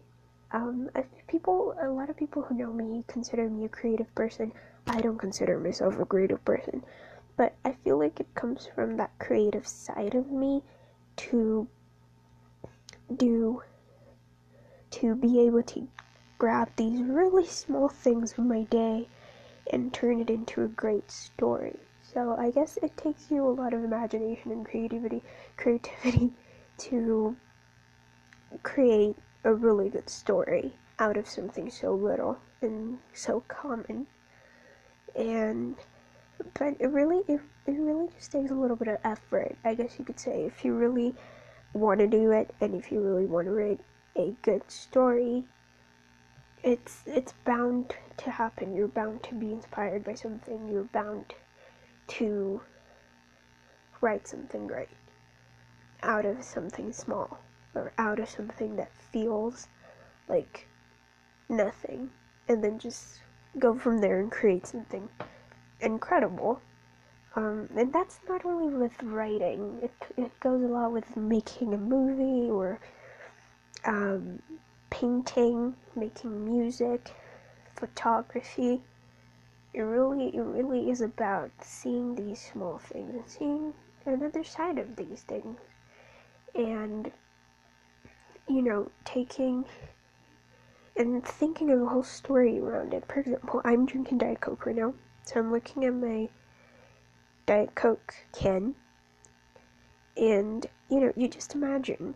Um, 0.53 0.89
people, 1.27 1.75
a 1.79 1.87
lot 1.87 2.09
of 2.09 2.17
people 2.17 2.41
who 2.41 2.55
know 2.55 2.73
me 2.73 3.03
consider 3.07 3.47
me 3.47 3.65
a 3.65 3.69
creative 3.69 4.13
person. 4.15 4.51
I 4.87 5.01
don't 5.01 5.19
consider 5.19 5.59
myself 5.59 5.99
a 5.99 6.05
creative 6.05 6.43
person, 6.43 6.83
but 7.37 7.53
I 7.63 7.73
feel 7.83 7.99
like 7.99 8.19
it 8.19 8.33
comes 8.33 8.67
from 8.73 8.97
that 8.97 9.11
creative 9.19 9.67
side 9.67 10.15
of 10.15 10.31
me 10.31 10.63
to 11.17 11.67
do 13.15 13.61
to 14.89 15.15
be 15.15 15.41
able 15.41 15.61
to 15.63 15.87
grab 16.41 16.69
these 16.75 16.99
really 17.03 17.45
small 17.45 17.87
things 17.87 18.33
from 18.33 18.47
my 18.47 18.63
day 18.63 19.07
and 19.71 19.93
turn 19.93 20.19
it 20.19 20.27
into 20.27 20.63
a 20.63 20.67
great 20.67 21.11
story. 21.11 21.77
So 22.01 22.35
I 22.35 22.49
guess 22.49 22.79
it 22.81 22.97
takes 22.97 23.29
you 23.29 23.45
a 23.45 23.53
lot 23.53 23.75
of 23.75 23.83
imagination 23.83 24.51
and 24.51 24.65
creativity 24.65 25.21
creativity 25.55 26.31
to 26.79 27.35
create 28.63 29.17
a 29.43 29.53
really 29.53 29.89
good 29.89 30.09
story 30.09 30.73
out 30.97 31.15
of 31.15 31.29
something 31.29 31.69
so 31.69 31.93
little 31.93 32.39
and 32.63 32.97
so 33.13 33.41
common. 33.41 34.07
And 35.15 35.75
but 36.55 36.75
it 36.79 36.87
really 36.87 37.21
it, 37.27 37.39
it 37.67 37.77
really 37.77 38.07
just 38.17 38.31
takes 38.31 38.49
a 38.49 38.55
little 38.55 38.75
bit 38.75 38.87
of 38.87 38.97
effort, 39.03 39.55
I 39.63 39.75
guess 39.75 39.99
you 39.99 40.05
could 40.05 40.19
say, 40.19 40.45
if 40.45 40.65
you 40.65 40.73
really 40.73 41.13
want 41.73 41.99
to 41.99 42.07
do 42.07 42.31
it 42.31 42.49
and 42.59 42.73
if 42.73 42.91
you 42.91 42.99
really 42.99 43.27
want 43.27 43.45
to 43.45 43.51
write 43.51 43.81
a 44.17 44.33
good 44.41 44.63
story 44.71 45.45
it's 46.63 47.01
it's 47.05 47.33
bound 47.45 47.95
to 48.17 48.31
happen. 48.31 48.75
You're 48.75 48.87
bound 48.87 49.23
to 49.23 49.35
be 49.35 49.51
inspired 49.51 50.03
by 50.03 50.13
something. 50.13 50.69
You're 50.71 50.83
bound 50.83 51.33
to 52.09 52.61
write 54.01 54.27
something 54.27 54.67
great 54.67 54.89
out 56.03 56.25
of 56.25 56.43
something 56.43 56.91
small 56.91 57.39
or 57.75 57.93
out 57.97 58.19
of 58.19 58.27
something 58.27 58.75
that 58.75 58.91
feels 59.11 59.67
like 60.27 60.67
nothing 61.47 62.09
and 62.47 62.63
then 62.63 62.79
just 62.79 63.21
go 63.59 63.77
from 63.77 63.99
there 63.99 64.19
and 64.19 64.31
create 64.31 64.65
something 64.65 65.07
incredible. 65.79 66.61
Um, 67.35 67.69
and 67.77 67.93
that's 67.93 68.19
not 68.27 68.45
only 68.45 68.73
with 68.73 69.01
writing, 69.03 69.79
it, 69.81 69.93
it 70.17 70.37
goes 70.39 70.61
a 70.61 70.67
lot 70.67 70.91
with 70.91 71.15
making 71.15 71.73
a 71.73 71.77
movie 71.77 72.49
or 72.49 72.79
um, 73.85 74.41
painting, 74.91 75.73
making 75.95 76.45
music, 76.45 77.11
photography. 77.75 78.83
It 79.73 79.81
really, 79.81 80.27
it 80.27 80.41
really 80.41 80.91
is 80.91 81.01
about 81.01 81.49
seeing 81.61 82.13
these 82.13 82.39
small 82.39 82.77
things 82.77 83.15
and 83.15 83.27
seeing 83.27 83.73
another 84.05 84.43
side 84.43 84.77
of 84.77 84.95
these 84.95 85.23
things, 85.23 85.57
and 86.53 87.11
you 88.47 88.61
know, 88.61 88.91
taking 89.05 89.65
and 90.97 91.25
thinking 91.25 91.71
of 91.71 91.81
a 91.81 91.85
whole 91.85 92.03
story 92.03 92.59
around 92.59 92.93
it. 92.93 93.05
For 93.07 93.21
example, 93.21 93.61
I'm 93.63 93.85
drinking 93.85 94.19
Diet 94.19 94.41
Coke 94.41 94.65
right 94.65 94.75
now, 94.75 94.93
so 95.23 95.39
I'm 95.39 95.51
looking 95.51 95.85
at 95.85 95.93
my 95.93 96.29
Diet 97.45 97.73
Coke 97.75 98.13
can, 98.37 98.75
and 100.17 100.67
you 100.89 100.99
know, 100.99 101.13
you 101.15 101.29
just 101.29 101.55
imagine 101.55 102.15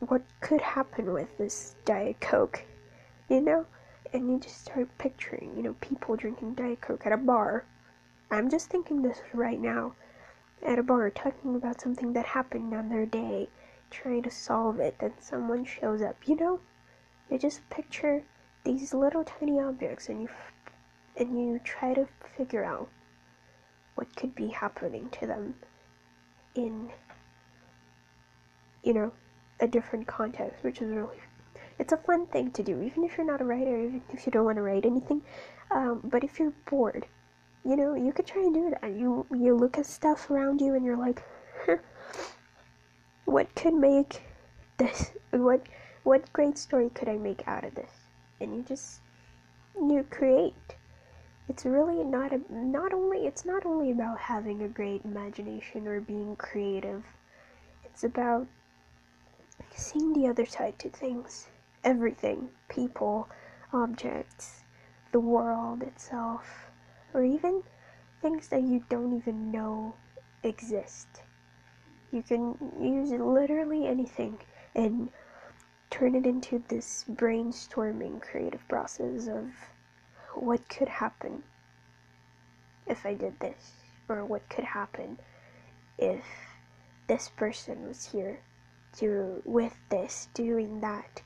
what 0.00 0.22
could 0.40 0.60
happen 0.60 1.12
with 1.12 1.36
this 1.38 1.76
Diet 1.84 2.20
Coke, 2.20 2.64
you 3.28 3.40
know? 3.40 3.66
And 4.12 4.28
you 4.28 4.40
just 4.40 4.62
start 4.62 4.88
picturing, 4.98 5.52
you 5.56 5.62
know, 5.62 5.76
people 5.80 6.16
drinking 6.16 6.54
Diet 6.54 6.80
Coke 6.80 7.06
at 7.06 7.12
a 7.12 7.16
bar. 7.16 7.64
I'm 8.30 8.50
just 8.50 8.70
thinking 8.70 9.02
this 9.02 9.20
right 9.32 9.60
now 9.60 9.94
at 10.66 10.78
a 10.78 10.82
bar, 10.82 11.10
talking 11.10 11.54
about 11.54 11.80
something 11.80 12.12
that 12.14 12.26
happened 12.26 12.74
on 12.74 12.88
their 12.88 13.06
day, 13.06 13.48
trying 13.90 14.22
to 14.22 14.30
solve 14.30 14.80
it, 14.80 14.96
then 14.98 15.12
someone 15.20 15.64
shows 15.64 16.02
up, 16.02 16.16
you 16.26 16.36
know? 16.36 16.60
You 17.30 17.38
just 17.38 17.68
picture 17.70 18.24
these 18.64 18.92
little 18.92 19.24
tiny 19.24 19.60
objects 19.60 20.08
and 20.08 20.22
you 20.22 20.28
and 21.16 21.38
you 21.38 21.60
try 21.64 21.94
to 21.94 22.06
figure 22.36 22.64
out 22.64 22.88
what 23.94 24.14
could 24.16 24.34
be 24.34 24.48
happening 24.48 25.08
to 25.10 25.26
them 25.26 25.54
in 26.54 26.90
you 28.82 28.94
know 28.94 29.12
a 29.60 29.66
different 29.66 30.06
context, 30.06 30.62
which 30.64 30.80
is 30.80 30.90
really 30.90 31.16
it's 31.80 31.92
a 31.94 31.96
fun 31.96 32.26
thing 32.26 32.50
to 32.52 32.62
do, 32.62 32.82
even 32.82 33.04
if 33.04 33.16
you're 33.16 33.26
not 33.26 33.40
a 33.40 33.44
writer, 33.44 33.80
even 33.80 34.02
if 34.12 34.26
you 34.26 34.32
don't 34.32 34.44
want 34.44 34.56
to 34.56 34.62
write 34.62 34.84
anything. 34.84 35.22
Um, 35.70 36.00
but 36.04 36.22
if 36.22 36.38
you're 36.38 36.52
bored, 36.68 37.06
you 37.64 37.74
know, 37.74 37.94
you 37.94 38.12
could 38.12 38.26
try 38.26 38.42
and 38.42 38.52
do 38.54 38.70
that. 38.70 38.92
You 38.92 39.26
you 39.30 39.54
look 39.54 39.78
at 39.78 39.86
stuff 39.86 40.30
around 40.30 40.60
you 40.60 40.74
and 40.74 40.84
you're 40.84 40.98
like, 40.98 41.22
what 43.24 43.54
could 43.54 43.74
make 43.74 44.22
this? 44.76 45.12
What 45.30 45.62
what 46.02 46.32
great 46.32 46.58
story 46.58 46.90
could 46.90 47.08
I 47.08 47.16
make 47.16 47.46
out 47.46 47.64
of 47.64 47.74
this? 47.74 47.92
And 48.40 48.54
you 48.54 48.62
just 48.62 49.00
you 49.76 50.04
create. 50.10 50.76
It's 51.48 51.64
really 51.64 52.04
not 52.04 52.32
a, 52.32 52.40
not 52.50 52.92
only 52.92 53.26
it's 53.26 53.44
not 53.44 53.64
only 53.64 53.90
about 53.90 54.18
having 54.18 54.62
a 54.62 54.68
great 54.68 55.04
imagination 55.04 55.86
or 55.86 56.00
being 56.00 56.36
creative. 56.36 57.04
It's 57.84 58.04
about 58.04 58.46
seeing 59.80 60.12
the 60.12 60.28
other 60.28 60.46
side 60.46 60.78
to 60.78 60.90
things. 60.90 61.48
Everything, 61.82 62.50
people, 62.68 63.28
objects, 63.72 64.64
the 65.12 65.20
world 65.20 65.82
itself, 65.82 66.70
or 67.14 67.24
even 67.24 67.62
things 68.20 68.48
that 68.48 68.62
you 68.62 68.84
don't 68.88 69.16
even 69.16 69.50
know 69.50 69.94
exist. 70.42 71.22
You 72.12 72.22
can 72.22 72.56
use 72.80 73.10
literally 73.10 73.86
anything 73.86 74.38
and 74.74 75.08
turn 75.90 76.14
it 76.14 76.26
into 76.26 76.62
this 76.68 77.04
brainstorming 77.10 78.20
creative 78.20 78.66
process 78.68 79.26
of 79.26 79.50
what 80.34 80.68
could 80.68 80.88
happen 80.88 81.42
if 82.86 83.06
I 83.06 83.14
did 83.14 83.38
this, 83.40 83.72
or 84.08 84.24
what 84.24 84.48
could 84.48 84.64
happen 84.64 85.18
if 85.98 86.24
this 87.06 87.28
person 87.28 87.86
was 87.86 88.12
here 88.12 88.40
to 88.98 89.42
with 89.44 89.74
this 89.90 90.28
doing 90.34 90.80
that. 90.80 91.22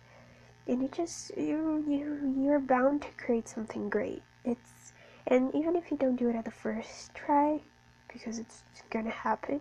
And 0.66 0.83
you 0.83 0.88
just 0.88 1.37
you 1.37 1.85
you 1.88 2.35
you're 2.42 2.61
bound 2.61 3.03
to 3.03 3.09
create 3.16 3.48
something 3.48 3.88
great. 3.88 4.22
It's 4.44 4.92
and 5.27 5.55
even 5.55 5.77
if 5.77 5.90
you 5.90 5.96
don't 5.96 6.16
do 6.16 6.29
it 6.29 6.37
at 6.37 6.44
the 6.44 6.50
first 6.50 7.14
try 7.14 7.61
because 8.09 8.38
it's 8.38 8.62
gonna 8.90 9.11
happen 9.11 9.61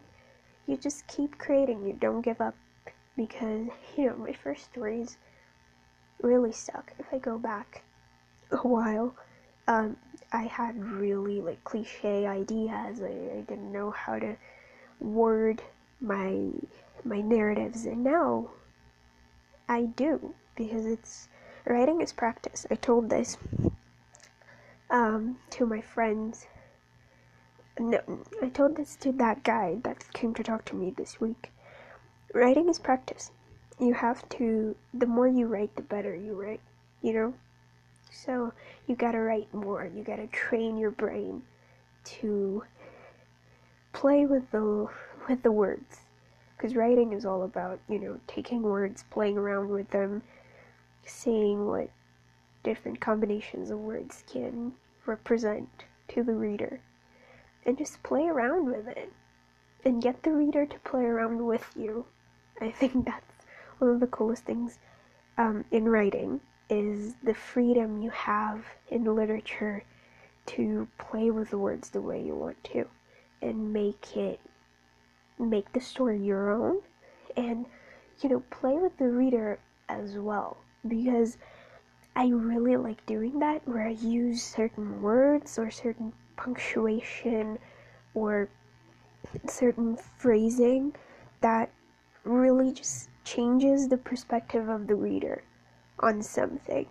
you 0.65 0.77
just 0.77 1.05
keep 1.07 1.37
creating. 1.37 1.85
You 1.85 1.93
don't 1.93 2.21
give 2.21 2.39
up 2.41 2.55
because 3.17 3.67
you 3.97 4.05
know 4.07 4.15
my 4.15 4.33
first 4.33 4.65
stories 4.65 5.17
really 6.21 6.51
suck. 6.51 6.93
If 6.99 7.05
i 7.11 7.17
go 7.17 7.37
back 7.37 7.83
a 8.51 8.67
while 8.67 9.15
um, 9.67 9.97
i 10.31 10.43
had 10.43 10.81
really 10.83 11.41
like 11.41 11.63
cliche 11.63 12.25
ideas. 12.27 13.01
I, 13.01 13.37
I 13.37 13.41
didn't 13.47 13.71
know 13.71 13.91
how 13.91 14.19
to 14.19 14.35
word 14.99 15.61
my 15.99 16.51
my 17.05 17.21
narratives 17.21 17.85
and 17.85 18.03
now 18.03 18.49
I 19.67 19.85
do 19.85 20.33
because 20.55 20.85
it's 20.85 21.29
writing 21.65 22.01
is 22.01 22.13
practice. 22.13 22.65
I 22.69 22.75
told 22.75 23.09
this 23.09 23.37
um, 24.89 25.37
to 25.51 25.65
my 25.65 25.81
friends. 25.81 26.47
No, 27.79 28.01
I 28.41 28.49
told 28.49 28.75
this 28.75 28.95
to 28.97 29.11
that 29.13 29.43
guy 29.43 29.77
that 29.83 30.11
came 30.13 30.33
to 30.35 30.43
talk 30.43 30.65
to 30.65 30.75
me 30.75 30.93
this 30.95 31.19
week. 31.19 31.51
Writing 32.33 32.69
is 32.69 32.77
practice. 32.77 33.31
You 33.79 33.93
have 33.95 34.27
to, 34.29 34.75
the 34.93 35.07
more 35.07 35.27
you 35.27 35.47
write, 35.47 35.75
the 35.75 35.81
better 35.81 36.15
you 36.15 36.33
write, 36.33 36.61
you 37.01 37.13
know? 37.13 37.33
So 38.11 38.53
you 38.85 38.95
gotta 38.95 39.19
write 39.19 39.51
more. 39.53 39.89
You 39.95 40.03
gotta 40.03 40.27
train 40.27 40.77
your 40.77 40.91
brain 40.91 41.41
to 42.05 42.63
play 43.91 44.25
with 44.25 44.51
the 44.51 44.87
with 45.27 45.41
the 45.41 45.51
words 45.51 46.02
because 46.63 46.77
writing 46.77 47.11
is 47.11 47.25
all 47.25 47.43
about 47.43 47.77
you 47.89 47.99
know 47.99 48.17
taking 48.25 48.61
words 48.61 49.03
playing 49.11 49.37
around 49.37 49.67
with 49.67 49.89
them 49.89 50.21
seeing 51.05 51.67
what 51.67 51.89
different 52.63 53.01
combinations 53.01 53.69
of 53.69 53.77
words 53.77 54.23
can 54.31 54.71
represent 55.05 55.67
to 56.07 56.23
the 56.23 56.31
reader 56.31 56.79
and 57.65 57.77
just 57.77 58.01
play 58.01 58.29
around 58.29 58.65
with 58.65 58.87
it 58.87 59.11
and 59.83 60.01
get 60.01 60.23
the 60.23 60.31
reader 60.31 60.65
to 60.65 60.79
play 60.79 61.03
around 61.03 61.45
with 61.45 61.69
you. 61.75 62.05
I 62.61 62.71
think 62.71 63.05
that's 63.05 63.45
one 63.79 63.91
of 63.91 63.99
the 63.99 64.07
coolest 64.07 64.45
things 64.45 64.79
um, 65.37 65.65
in 65.69 65.89
writing 65.89 66.39
is 66.69 67.15
the 67.23 67.33
freedom 67.33 68.01
you 68.01 68.09
have 68.11 68.63
in 68.89 69.03
literature 69.03 69.83
to 70.45 70.87
play 70.97 71.29
with 71.29 71.49
the 71.49 71.57
words 71.57 71.89
the 71.89 71.99
way 71.99 72.23
you 72.23 72.33
want 72.33 72.63
to 72.63 72.85
and 73.41 73.73
make 73.73 74.15
it 74.15 74.39
make 75.39 75.71
the 75.73 75.81
story 75.81 76.19
your 76.19 76.51
own 76.51 76.81
and 77.35 77.65
you 78.21 78.29
know 78.29 78.43
play 78.49 78.73
with 78.73 78.97
the 78.97 79.09
reader 79.09 79.59
as 79.89 80.17
well. 80.17 80.57
Because 80.87 81.37
I 82.15 82.27
really 82.27 82.77
like 82.77 83.05
doing 83.05 83.39
that 83.39 83.67
where 83.67 83.87
I 83.87 83.91
use 83.91 84.43
certain 84.43 85.01
words 85.01 85.57
or 85.57 85.71
certain 85.71 86.13
punctuation 86.35 87.57
or 88.13 88.49
certain 89.47 89.97
phrasing 90.17 90.93
that 91.41 91.71
really 92.23 92.71
just 92.71 93.09
changes 93.23 93.87
the 93.87 93.97
perspective 93.97 94.69
of 94.69 94.87
the 94.87 94.95
reader 94.95 95.43
on 95.99 96.21
something. 96.21 96.87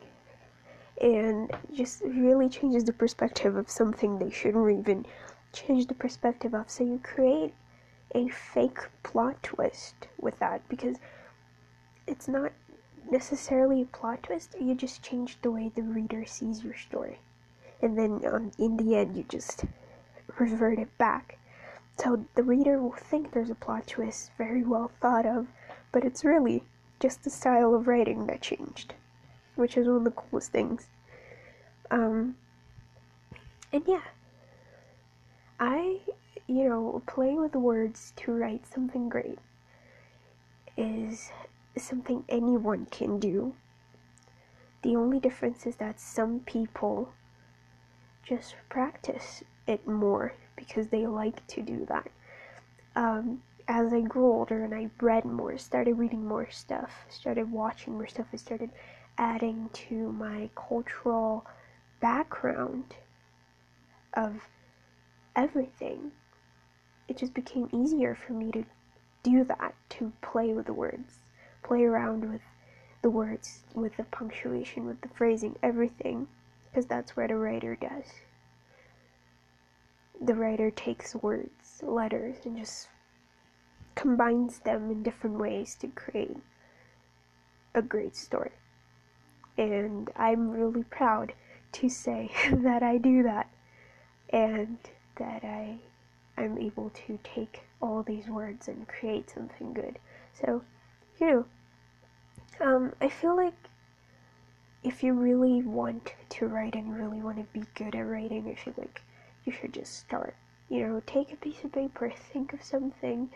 And 1.01 1.51
just 1.73 2.03
really 2.03 2.49
changes 2.49 2.85
the 2.85 2.93
perspective 2.93 3.57
of 3.57 3.71
something 3.71 4.19
they 4.19 4.31
shouldn't 4.31 4.81
even 4.81 5.07
change 5.53 5.87
the 5.87 5.95
perspective 5.95 6.55
of. 6.55 6.71
So 6.71 6.85
you 6.85 7.01
create 7.03 7.55
a 8.15 8.29
fake 8.29 8.79
plot 9.03 9.43
twist 9.43 9.95
with 10.21 10.39
that 10.39 10.69
because 10.69 10.99
it's 12.07 12.29
not 12.29 12.53
necessarily 13.11 13.83
a 13.83 13.87
plot 13.87 14.23
twist. 14.23 14.55
You 14.61 14.75
just 14.75 15.03
change 15.03 15.39
the 15.43 15.51
way 15.51 15.71
the 15.75 15.83
reader 15.83 16.25
sees 16.27 16.65
your 16.65 16.77
story, 16.77 17.19
and 17.81 17.99
then 17.99 18.23
um, 18.27 18.51
in 18.59 18.77
the 18.77 18.97
end, 18.97 19.17
you 19.17 19.25
just 19.29 19.65
revert 20.39 20.79
it 20.79 20.97
back. 20.99 21.39
So 21.99 22.25
the 22.35 22.43
reader 22.43 22.81
will 22.81 22.93
think 22.93 23.33
there's 23.33 23.51
a 23.51 23.55
plot 23.55 23.87
twist, 23.87 24.31
very 24.39 24.63
well 24.65 24.91
thought 25.01 25.27
of, 25.27 25.47
but 25.93 26.05
it's 26.05 26.25
really 26.25 26.65
just 27.01 27.25
the 27.25 27.31
style 27.31 27.75
of 27.75 27.87
writing 27.87 28.27
that 28.27 28.41
changed, 28.41 28.95
which 29.57 29.77
is 29.77 29.87
one 29.87 29.97
of 29.97 30.05
the 30.05 30.11
coolest 30.11 30.53
things. 30.53 30.87
Um, 31.91 32.37
and 33.73 33.83
yeah, 33.87 34.03
I 35.61 36.01
you 36.47 36.69
know, 36.69 37.03
playing 37.07 37.41
with 37.41 37.55
words 37.55 38.13
to 38.17 38.33
write 38.33 38.67
something 38.67 39.09
great 39.09 39.39
is 40.77 41.31
something 41.77 42.25
anyone 42.29 42.87
can 42.91 43.19
do. 43.19 43.55
The 44.83 44.97
only 44.97 45.21
difference 45.21 45.67
is 45.67 45.77
that 45.77 46.01
some 46.01 46.41
people 46.41 47.13
just 48.25 48.57
practice 48.69 49.43
it 49.67 49.87
more 49.87 50.35
because 50.57 50.89
they 50.89 51.07
like 51.07 51.47
to 51.49 51.63
do 51.63 51.87
that. 51.89 52.11
Um, 52.97 53.43
as 53.69 53.93
I 53.93 54.01
grew 54.01 54.27
older 54.27 54.65
and 54.65 54.75
I 54.75 54.91
read 55.01 55.25
more, 55.25 55.57
started 55.57 55.99
reading 55.99 56.27
more 56.27 56.51
stuff, 56.51 57.07
started 57.09 57.51
watching 57.51 57.95
more 57.95 58.09
stuff, 58.09 58.27
I 58.33 58.37
started 58.37 58.71
adding 59.17 59.71
to 59.73 60.13
my 60.13 60.51
cultural 60.57 61.47
background 62.01 62.97
of 64.15 64.49
everything 65.37 66.11
it 67.09 67.17
just 67.17 67.35
became 67.35 67.69
easier 67.73 68.15
for 68.15 68.33
me 68.33 68.51
to 68.53 68.65
do 69.23 69.45
that, 69.45 69.75
to 69.91 70.13
play 70.21 70.53
with 70.53 70.67
the 70.67 70.73
words, 70.73 71.19
play 71.63 71.85
around 71.85 72.31
with 72.31 72.43
the 73.03 73.11
words, 73.11 73.61
with 73.75 73.97
the 73.97 74.05
punctuation, 74.05 74.87
with 74.87 75.01
the 75.01 75.09
phrasing, 75.09 75.57
everything, 75.63 76.29
because 76.71 76.87
that's 76.87 77.17
what 77.17 77.31
a 77.31 77.37
writer 77.37 77.77
does. 77.77 78.05
The 80.21 80.35
writer 80.35 80.71
takes 80.71 81.15
words, 81.17 81.83
letters, 81.83 82.37
and 82.45 82.57
just 82.57 82.89
combines 83.95 84.61
them 84.61 84.91
in 84.91 85.03
different 85.03 85.39
ways 85.39 85.75
to 85.81 85.89
create 85.89 86.37
a 87.75 87.83
great 87.83 88.17
story. 88.17 88.53
And 89.59 90.11
I'm 90.17 90.51
really 90.51 90.85
proud 90.85 91.35
to 91.73 91.89
say 91.89 92.31
that 92.53 92.83
I 92.83 92.99
do 92.99 93.23
that 93.23 93.49
and 94.31 94.79
that 95.17 95.45
I 95.45 95.79
I'm 96.43 96.59
able 96.59 96.91
to 97.07 97.19
take 97.23 97.63
all 97.81 98.03
these 98.03 98.27
words 98.27 98.69
and 98.69 98.89
create 98.89 99.31
something 99.31 99.73
good. 99.73 99.99
So, 100.35 100.63
you 101.21 101.27
know, 101.27 101.45
um, 102.61 102.93
I 103.01 103.09
feel 103.09 103.37
like 103.37 103.55
if 104.83 105.03
you 105.03 105.13
really 105.13 105.63
want 105.63 106.15
to 106.31 106.47
write 106.47 106.75
and 106.75 106.97
really 106.97 107.21
want 107.21 107.39
to 107.39 107.59
be 107.59 107.67
good 107.75 107.95
at 107.95 108.07
writing, 108.07 108.49
I 108.49 108.55
feel 108.55 108.75
like 108.77 109.03
you 109.45 109.53
should 109.53 109.73
just 109.73 109.99
start. 109.99 110.35
You 110.69 110.87
know, 110.87 111.03
take 111.07 111.33
a 111.33 111.37
piece 111.37 111.63
of 111.65 111.73
paper, 111.73 112.13
think 112.33 112.53
of 112.53 112.63
something, 112.63 113.31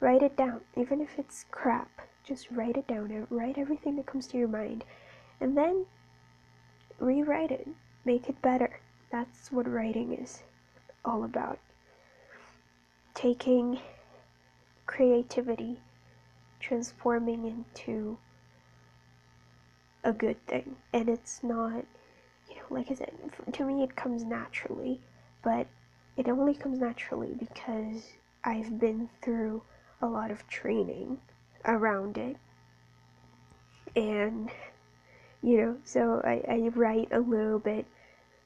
write 0.00 0.22
it 0.22 0.36
down, 0.36 0.60
even 0.76 1.00
if 1.00 1.18
it's 1.18 1.44
crap. 1.50 1.88
Just 2.24 2.50
write 2.50 2.76
it 2.76 2.86
down 2.86 3.10
and 3.10 3.26
write 3.30 3.58
everything 3.58 3.96
that 3.96 4.06
comes 4.06 4.26
to 4.28 4.38
your 4.38 4.48
mind, 4.48 4.84
and 5.40 5.56
then 5.56 5.86
rewrite 7.00 7.50
it, 7.50 7.66
make 8.04 8.28
it 8.28 8.40
better. 8.42 8.78
That's 9.10 9.50
what 9.50 9.68
writing 9.68 10.12
is 10.12 10.42
all 11.04 11.24
about 11.24 11.58
taking 13.14 13.78
creativity, 14.86 15.78
transforming 16.60 17.46
into 17.46 18.18
a 20.04 20.12
good 20.12 20.44
thing. 20.46 20.76
And 20.92 21.08
it's 21.08 21.42
not, 21.42 21.84
you 22.48 22.56
know, 22.56 22.66
like 22.70 22.90
I 22.90 22.94
said, 22.94 23.12
to 23.52 23.64
me 23.64 23.82
it 23.82 23.96
comes 23.96 24.24
naturally, 24.24 25.00
but 25.42 25.66
it 26.16 26.28
only 26.28 26.54
comes 26.54 26.78
naturally 26.78 27.34
because 27.38 28.12
I've 28.44 28.78
been 28.78 29.08
through 29.22 29.62
a 30.00 30.06
lot 30.06 30.30
of 30.30 30.46
training 30.48 31.18
around 31.64 32.18
it. 32.18 32.36
And, 33.94 34.50
you 35.42 35.56
know, 35.58 35.76
so 35.84 36.20
I, 36.24 36.42
I 36.48 36.68
write 36.74 37.08
a 37.12 37.20
little 37.20 37.58
bit 37.58 37.86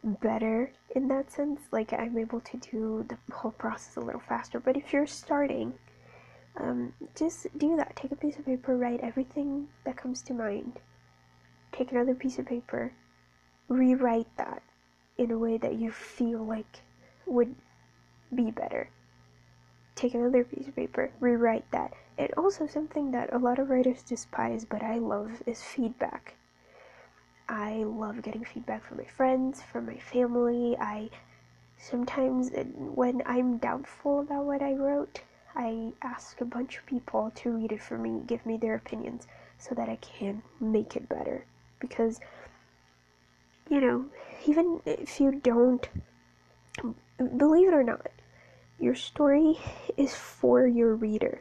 better 0.06 0.72
in 0.94 1.08
that 1.08 1.30
sense. 1.30 1.60
Like 1.72 1.92
I'm 1.92 2.16
able 2.18 2.40
to 2.40 2.56
do 2.56 3.04
the 3.08 3.18
whole 3.34 3.50
process 3.52 3.96
a 3.96 4.00
little 4.00 4.20
faster. 4.20 4.60
But 4.60 4.76
if 4.76 4.92
you're 4.92 5.06
starting, 5.06 5.74
um, 6.56 6.92
just 7.14 7.46
do 7.58 7.76
that. 7.76 7.96
Take 7.96 8.12
a 8.12 8.16
piece 8.16 8.38
of 8.38 8.46
paper, 8.46 8.76
write 8.76 9.00
everything 9.00 9.68
that 9.84 9.96
comes 9.96 10.22
to 10.22 10.34
mind. 10.34 10.80
Take 11.72 11.92
another 11.92 12.14
piece 12.14 12.38
of 12.38 12.46
paper, 12.46 12.92
rewrite 13.68 14.34
that, 14.38 14.62
in 15.18 15.30
a 15.30 15.38
way 15.38 15.58
that 15.58 15.74
you 15.74 15.90
feel 15.90 16.42
like 16.44 16.80
would 17.26 17.54
be 18.34 18.50
better. 18.50 18.88
Take 19.94 20.14
another 20.14 20.44
piece 20.44 20.68
of 20.68 20.76
paper, 20.76 21.10
rewrite 21.20 21.70
that. 21.72 21.92
And 22.18 22.32
also, 22.36 22.66
something 22.66 23.10
that 23.10 23.32
a 23.32 23.38
lot 23.38 23.58
of 23.58 23.68
writers 23.68 24.02
despise 24.02 24.64
but 24.64 24.82
I 24.82 24.96
love 24.98 25.42
is 25.46 25.62
feedback. 25.62 26.36
I 27.48 27.84
love 27.84 28.22
getting 28.22 28.44
feedback 28.44 28.84
from 28.84 28.98
my 28.98 29.04
friends, 29.04 29.62
from 29.62 29.86
my 29.86 29.98
family. 29.98 30.76
I 30.80 31.10
sometimes, 31.78 32.50
when 32.76 33.22
I'm 33.26 33.58
doubtful 33.58 34.20
about 34.20 34.44
what 34.44 34.62
I 34.62 34.72
wrote, 34.72 35.20
I 35.54 35.92
ask 36.02 36.40
a 36.40 36.44
bunch 36.44 36.76
of 36.78 36.86
people 36.86 37.32
to 37.36 37.50
read 37.50 37.72
it 37.72 37.82
for 37.82 37.98
me, 37.98 38.20
give 38.26 38.44
me 38.44 38.56
their 38.56 38.74
opinions, 38.74 39.26
so 39.58 39.74
that 39.74 39.88
I 39.88 39.96
can 39.96 40.42
make 40.60 40.96
it 40.96 41.08
better. 41.08 41.46
Because, 41.78 42.20
you 43.70 43.80
know, 43.80 44.06
even 44.46 44.80
if 44.84 45.20
you 45.20 45.40
don't, 45.42 45.88
believe 47.36 47.68
it 47.68 47.74
or 47.74 47.84
not, 47.84 48.10
your 48.78 48.94
story 48.94 49.58
is 49.96 50.14
for 50.14 50.66
your 50.66 50.94
reader, 50.94 51.40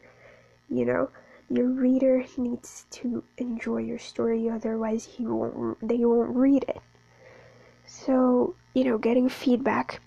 you 0.70 0.84
know? 0.84 1.10
Your 1.48 1.66
reader 1.68 2.24
needs 2.36 2.86
to 2.90 3.22
enjoy 3.38 3.78
your 3.78 3.98
story, 3.98 4.48
otherwise 4.48 5.04
he 5.04 5.24
won't, 5.26 5.78
they 5.86 6.04
won't 6.04 6.34
read 6.34 6.64
it. 6.68 6.80
So, 7.86 8.56
you 8.74 8.82
know, 8.82 8.98
getting 8.98 9.28
feedback, 9.28 10.00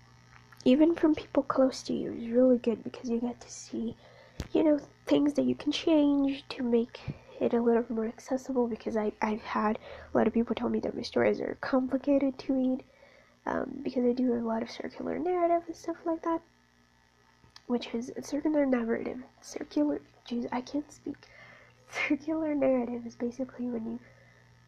even 0.65 0.95
from 0.95 1.15
people 1.15 1.43
close 1.43 1.81
to 1.83 1.93
you, 1.93 2.11
is 2.11 2.27
really 2.29 2.57
good 2.57 2.83
because 2.83 3.09
you 3.09 3.21
get 3.21 3.39
to 3.39 3.49
see, 3.49 3.95
you 4.51 4.63
know, 4.63 4.79
things 5.05 5.33
that 5.33 5.45
you 5.45 5.55
can 5.55 5.71
change 5.71 6.43
to 6.49 6.63
make 6.63 6.99
it 7.39 7.53
a 7.53 7.61
little 7.61 7.85
more 7.87 8.05
accessible 8.05 8.67
because 8.67 8.97
I, 8.97 9.13
I've 9.21 9.41
had 9.41 9.79
a 10.13 10.17
lot 10.17 10.27
of 10.27 10.33
people 10.33 10.55
tell 10.55 10.69
me 10.69 10.79
that 10.81 10.95
my 10.95 11.03
stories 11.03 11.39
are 11.39 11.57
complicated 11.61 12.37
to 12.39 12.53
read 12.53 12.83
um, 13.45 13.79
because 13.81 14.03
I 14.03 14.11
do 14.11 14.33
a 14.33 14.43
lot 14.45 14.61
of 14.61 14.69
circular 14.69 15.17
narrative 15.17 15.63
and 15.67 15.75
stuff 15.75 15.95
like 16.05 16.21
that 16.23 16.41
which 17.69 17.93
is 17.93 18.11
circular 18.23 18.65
narrative. 18.65 19.21
Circular, 19.41 20.01
jeez, 20.27 20.47
I 20.51 20.59
can't 20.59 20.91
speak. 20.91 21.27
Circular 22.09 22.55
narrative 22.55 23.05
is 23.05 23.15
basically 23.15 23.67
when 23.67 23.85
you 23.85 23.99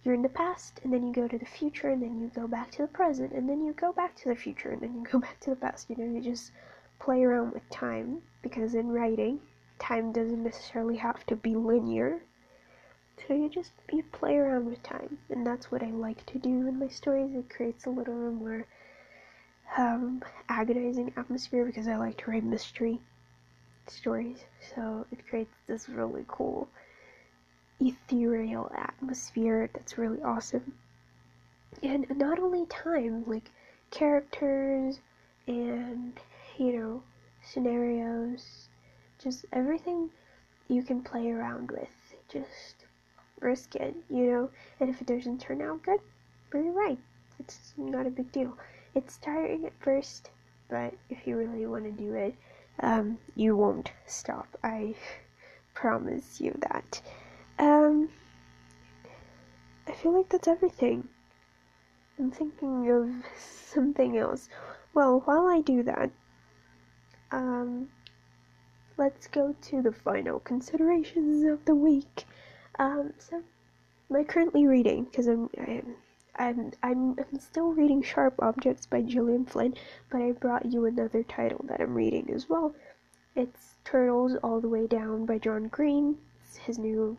you're 0.03 0.13
in 0.13 0.21
the 0.21 0.29
past 0.29 0.79
and 0.83 0.93
then 0.93 1.07
you 1.07 1.11
go 1.11 1.27
to 1.27 1.39
the 1.39 1.45
future 1.45 1.89
and 1.89 1.99
then 2.03 2.21
you 2.21 2.29
go 2.35 2.47
back 2.47 2.69
to 2.69 2.83
the 2.83 2.87
present 2.87 3.31
and 3.31 3.49
then 3.49 3.65
you 3.65 3.73
go 3.73 3.91
back 3.91 4.15
to 4.17 4.29
the 4.29 4.35
future 4.35 4.69
and 4.69 4.81
then 4.81 4.93
you 4.93 5.03
go 5.11 5.17
back 5.25 5.39
to 5.39 5.49
the 5.49 5.55
past. 5.55 5.89
You 5.89 5.95
know, 5.97 6.13
you 6.13 6.21
just 6.21 6.51
play 6.99 7.23
around 7.23 7.53
with 7.53 7.67
time 7.71 8.21
because 8.43 8.75
in 8.75 8.89
writing, 8.89 9.39
time 9.79 10.11
doesn't 10.11 10.43
necessarily 10.43 10.97
have 10.97 11.25
to 11.25 11.35
be 11.35 11.55
linear. 11.55 12.21
So 13.27 13.33
you 13.33 13.49
just 13.49 13.71
you 13.91 14.03
play 14.11 14.37
around 14.37 14.67
with 14.67 14.83
time, 14.83 15.17
and 15.31 15.45
that's 15.45 15.71
what 15.71 15.81
I 15.81 15.89
like 15.89 16.23
to 16.27 16.37
do 16.37 16.67
in 16.67 16.77
my 16.77 16.87
stories. 16.87 17.33
It 17.33 17.49
creates 17.49 17.87
a 17.87 17.89
little 17.89 18.31
more 18.31 18.67
um, 19.77 20.21
agonizing 20.49 21.13
atmosphere 21.17 21.65
because 21.65 21.87
I 21.87 21.95
like 21.95 22.17
to 22.17 22.31
write 22.31 22.43
mystery 22.43 22.99
stories. 23.87 24.39
So 24.75 25.05
it 25.11 25.27
creates 25.27 25.53
this 25.67 25.89
really 25.89 26.25
cool 26.27 26.67
ethereal 27.79 28.71
atmosphere 28.75 29.69
that's 29.73 29.97
really 29.97 30.21
awesome. 30.21 30.73
And 31.81 32.05
not 32.17 32.39
only 32.39 32.65
time, 32.67 33.23
like 33.25 33.49
characters 33.91 34.99
and, 35.47 36.13
you 36.57 36.73
know, 36.73 37.03
scenarios, 37.43 38.67
just 39.23 39.45
everything 39.53 40.09
you 40.67 40.83
can 40.83 41.01
play 41.01 41.31
around 41.31 41.71
with. 41.71 41.89
Just 42.31 42.85
risk 43.39 43.75
it, 43.75 43.95
you 44.09 44.31
know. 44.31 44.49
And 44.79 44.89
if 44.89 45.01
it 45.01 45.07
doesn't 45.07 45.41
turn 45.41 45.61
out 45.61 45.81
good, 45.83 45.99
you're 46.53 46.71
right. 46.71 46.99
It's 47.39 47.73
not 47.77 48.05
a 48.05 48.11
big 48.11 48.31
deal 48.31 48.55
it's 48.93 49.17
tiring 49.17 49.65
at 49.65 49.79
first, 49.79 50.29
but 50.69 50.93
if 51.09 51.25
you 51.25 51.37
really 51.37 51.65
want 51.65 51.85
to 51.85 51.91
do 51.91 52.13
it, 52.13 52.35
um, 52.81 53.17
you 53.35 53.55
won't 53.55 53.91
stop. 54.05 54.47
I 54.63 54.95
promise 55.73 56.41
you 56.41 56.57
that. 56.61 57.01
Um, 57.59 58.09
I 59.87 59.93
feel 59.93 60.17
like 60.17 60.29
that's 60.29 60.47
everything. 60.47 61.07
I'm 62.19 62.31
thinking 62.31 62.91
of 62.91 63.25
something 63.37 64.17
else. 64.17 64.47
Well, 64.93 65.21
while 65.25 65.47
I 65.47 65.61
do 65.61 65.83
that, 65.83 66.11
um, 67.31 67.87
let's 68.97 69.27
go 69.27 69.55
to 69.69 69.81
the 69.81 69.91
final 69.91 70.39
considerations 70.39 71.45
of 71.45 71.65
the 71.65 71.75
week. 71.75 72.25
Um, 72.77 73.13
so, 73.17 73.41
am 74.09 74.15
currently 74.23 74.67
reading? 74.67 75.05
Because 75.05 75.27
I'm, 75.27 75.49
I 75.57 75.81
I'm, 76.41 76.71
I'm 76.81 77.15
still 77.39 77.71
reading 77.71 78.01
Sharp 78.01 78.33
Objects 78.39 78.87
by 78.87 79.03
Gillian 79.03 79.45
Flynn, 79.45 79.75
but 80.09 80.23
I 80.23 80.31
brought 80.31 80.65
you 80.65 80.85
another 80.85 81.21
title 81.21 81.63
that 81.67 81.79
I'm 81.79 81.93
reading 81.93 82.31
as 82.33 82.49
well. 82.49 82.73
It's 83.35 83.75
Turtles 83.83 84.35
All 84.41 84.59
the 84.59 84.67
Way 84.67 84.87
Down 84.87 85.27
by 85.27 85.37
John 85.37 85.67
Green. 85.67 86.17
It's 86.43 86.57
his 86.57 86.79
new, 86.79 87.15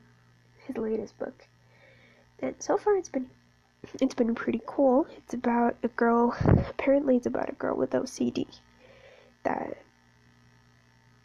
his 0.66 0.76
latest 0.76 1.16
book. 1.20 1.46
And 2.40 2.56
so 2.58 2.76
far 2.76 2.96
it's 2.96 3.10
been, 3.10 3.30
it's 4.00 4.14
been 4.14 4.34
pretty 4.34 4.60
cool. 4.66 5.06
It's 5.16 5.34
about 5.34 5.76
a 5.84 5.88
girl, 5.88 6.34
apparently 6.68 7.16
it's 7.16 7.26
about 7.26 7.48
a 7.48 7.54
girl 7.54 7.76
with 7.76 7.90
OCD 7.90 8.48
that 9.44 9.78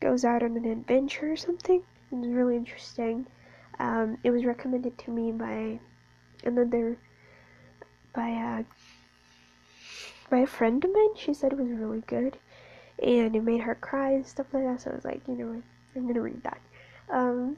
goes 0.01 0.23
out 0.23 0.43
on 0.43 0.55
an 0.55 0.65
adventure 0.65 1.31
or 1.31 1.35
something. 1.35 1.81
It's 2.11 2.27
really 2.27 2.57
interesting. 2.57 3.25
Um, 3.79 4.19
it 4.23 4.29
was 4.29 4.45
recommended 4.45 4.99
to 4.99 5.11
me 5.11 5.31
by 5.31 5.79
another 6.43 6.99
by 8.17 8.29
a 8.29 8.65
by 10.29 10.39
a 10.39 10.47
friend 10.47 10.83
of 10.83 10.91
mine. 10.91 11.15
She 11.15 11.33
said 11.33 11.53
it 11.53 11.59
was 11.59 11.69
really 11.69 12.01
good, 12.07 12.37
and 13.01 13.35
it 13.35 13.43
made 13.43 13.61
her 13.61 13.75
cry 13.75 14.11
and 14.11 14.25
stuff 14.25 14.47
like 14.51 14.63
that. 14.63 14.81
So 14.81 14.91
I 14.91 14.95
was 14.95 15.05
like, 15.05 15.21
you 15.27 15.35
know 15.35 15.47
what, 15.53 15.63
I'm 15.95 16.07
gonna 16.07 16.21
read 16.21 16.43
that. 16.43 16.59
Um, 17.11 17.57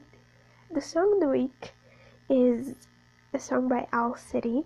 the 0.70 0.82
song 0.82 1.14
of 1.14 1.20
the 1.20 1.28
week 1.28 1.72
is 2.28 2.74
a 3.32 3.38
song 3.38 3.68
by 3.68 3.88
Owl 3.92 4.16
City, 4.16 4.64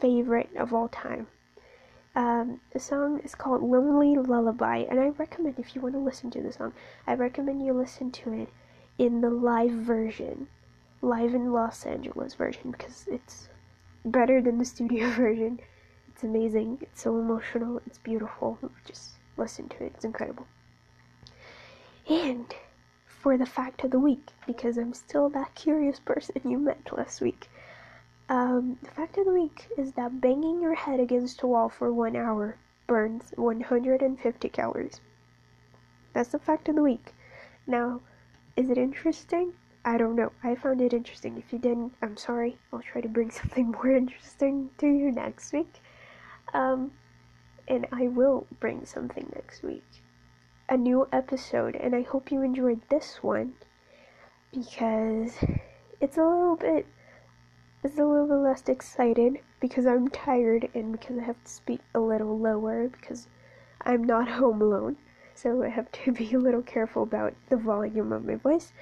favorite 0.00 0.48
of 0.56 0.72
all 0.72 0.88
time. 0.88 1.26
Um, 2.16 2.60
the 2.72 2.80
song 2.80 3.20
is 3.20 3.34
called 3.34 3.62
Lonely 3.62 4.16
Lullaby, 4.16 4.78
and 4.90 4.98
I 4.98 5.08
recommend 5.10 5.58
if 5.58 5.74
you 5.76 5.82
want 5.82 5.94
to 5.94 6.00
listen 6.00 6.30
to 6.32 6.40
the 6.40 6.52
song, 6.52 6.72
I 7.06 7.14
recommend 7.14 7.64
you 7.64 7.74
listen 7.74 8.10
to 8.12 8.32
it 8.32 8.48
in 8.96 9.20
the 9.20 9.30
live 9.30 9.70
version, 9.70 10.48
live 11.02 11.34
in 11.34 11.52
Los 11.52 11.84
Angeles 11.84 12.34
version, 12.34 12.70
because 12.72 13.06
it's 13.06 13.48
better 14.04 14.40
than 14.40 14.58
the 14.58 14.64
studio 14.64 15.10
version. 15.22 15.60
It's 16.08 16.24
amazing. 16.24 16.78
It's 16.80 17.02
so 17.02 17.18
emotional. 17.18 17.80
It's 17.86 17.98
beautiful. 17.98 18.58
Just 18.84 19.12
listen 19.36 19.68
to 19.70 19.84
it. 19.84 19.92
It's 19.94 20.04
incredible. 20.04 20.46
And 22.08 22.54
for 23.06 23.36
the 23.36 23.46
fact 23.46 23.84
of 23.84 23.90
the 23.90 23.98
week, 23.98 24.30
because 24.46 24.78
I'm 24.78 24.94
still 24.94 25.28
that 25.30 25.54
curious 25.54 26.00
person 26.04 26.40
you 26.44 26.58
met 26.58 26.90
last 26.96 27.20
week. 27.20 27.48
Um, 28.28 28.78
the 28.82 28.90
fact 28.90 29.16
of 29.16 29.24
the 29.24 29.32
week 29.32 29.68
is 29.78 29.92
that 29.92 30.20
banging 30.20 30.60
your 30.60 30.74
head 30.74 31.00
against 31.00 31.42
a 31.42 31.46
wall 31.46 31.68
for 31.68 31.92
one 31.92 32.14
hour 32.14 32.56
burns 32.86 33.32
150 33.36 34.48
calories. 34.50 35.00
That's 36.12 36.30
the 36.30 36.38
fact 36.38 36.68
of 36.68 36.74
the 36.74 36.82
week. 36.82 37.14
Now, 37.66 38.00
is 38.56 38.70
it 38.70 38.78
interesting? 38.78 39.52
I 39.84 39.96
don't 39.96 40.16
know. 40.16 40.32
I 40.42 40.54
found 40.54 40.80
it 40.80 40.92
interesting. 40.92 41.38
If 41.38 41.52
you 41.52 41.58
didn't, 41.58 41.94
I'm 42.02 42.16
sorry. 42.16 42.58
I'll 42.72 42.82
try 42.82 43.00
to 43.00 43.08
bring 43.08 43.30
something 43.40 43.70
more 43.70 43.90
interesting 43.94 44.70
to 44.78 44.86
you 44.86 45.12
next 45.12 45.52
week. 45.52 45.80
Um, 46.52 46.92
and 47.66 47.86
I 47.92 48.08
will 48.08 48.46
bring 48.60 48.84
something 48.84 49.30
next 49.34 49.62
week. 49.62 49.84
A 50.68 50.76
new 50.76 51.08
episode, 51.12 51.76
and 51.76 51.94
I 51.94 52.02
hope 52.02 52.30
you 52.30 52.42
enjoyed 52.42 52.80
this 52.90 53.22
one 53.22 53.54
because 54.52 55.34
it's 56.00 56.16
a 56.16 56.22
little 56.24 56.56
bit 56.56 56.86
it's 57.84 57.98
a 57.98 58.04
little 58.04 58.26
bit 58.26 58.34
less 58.34 58.68
excited 58.68 59.38
because 59.60 59.86
I'm 59.86 60.08
tired 60.08 60.68
and 60.74 60.92
because 60.92 61.18
I 61.18 61.22
have 61.22 61.42
to 61.44 61.50
speak 61.50 61.80
a 61.94 62.00
little 62.00 62.36
lower 62.38 62.88
because 62.88 63.28
I'm 63.82 64.02
not 64.02 64.28
home 64.40 64.60
alone. 64.60 64.96
So 65.34 65.62
I 65.62 65.68
have 65.68 65.90
to 65.92 66.12
be 66.12 66.34
a 66.34 66.38
little 66.38 66.62
careful 66.62 67.04
about 67.04 67.34
the 67.48 67.56
volume 67.56 68.12
of 68.12 68.24
my 68.24 68.34
voice. 68.34 68.72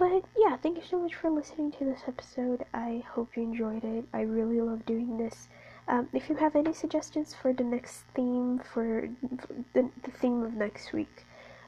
But 0.00 0.24
yeah, 0.34 0.56
thank 0.56 0.78
you 0.78 0.82
so 0.82 0.98
much 0.98 1.14
for 1.14 1.28
listening 1.28 1.72
to 1.72 1.84
this 1.84 2.04
episode. 2.08 2.64
I 2.72 3.04
hope 3.06 3.36
you 3.36 3.42
enjoyed 3.42 3.84
it. 3.84 4.06
I 4.14 4.22
really 4.22 4.58
love 4.62 4.86
doing 4.86 5.18
this. 5.18 5.48
Um, 5.88 6.08
if 6.14 6.30
you 6.30 6.36
have 6.36 6.56
any 6.56 6.72
suggestions 6.72 7.34
for 7.34 7.52
the 7.52 7.64
next 7.64 8.04
theme, 8.14 8.60
for 8.60 9.10
the, 9.74 9.90
the 10.02 10.10
theme 10.10 10.42
of 10.42 10.54
next 10.54 10.94
week, 10.94 11.26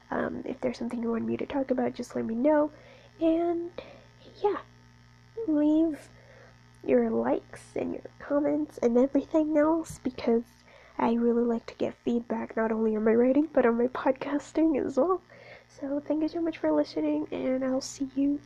um, 0.09 0.41
if 0.45 0.59
there's 0.61 0.79
something 0.79 1.03
you 1.03 1.11
want 1.11 1.27
me 1.27 1.37
to 1.37 1.45
talk 1.45 1.69
about, 1.69 1.93
just 1.93 2.15
let 2.15 2.25
me 2.25 2.33
know. 2.33 2.71
And 3.21 3.69
yeah, 4.43 4.57
leave 5.47 5.99
your 6.83 7.11
likes 7.11 7.61
and 7.75 7.91
your 7.93 8.01
comments 8.17 8.79
and 8.79 8.97
everything 8.97 9.55
else 9.55 9.99
because 10.03 10.63
I 10.97 11.13
really 11.13 11.43
like 11.43 11.67
to 11.67 11.75
get 11.75 11.93
feedback 12.03 12.57
not 12.57 12.71
only 12.71 12.95
on 12.95 13.03
my 13.03 13.13
writing 13.13 13.47
but 13.53 13.67
on 13.67 13.77
my 13.77 13.89
podcasting 13.89 14.83
as 14.83 14.97
well. 14.97 15.21
So, 15.79 15.99
thank 15.99 16.21
you 16.21 16.27
so 16.27 16.41
much 16.41 16.57
for 16.57 16.71
listening, 16.71 17.27
and 17.31 17.63
I'll 17.65 17.81
see 17.81 18.09
you 18.15 18.39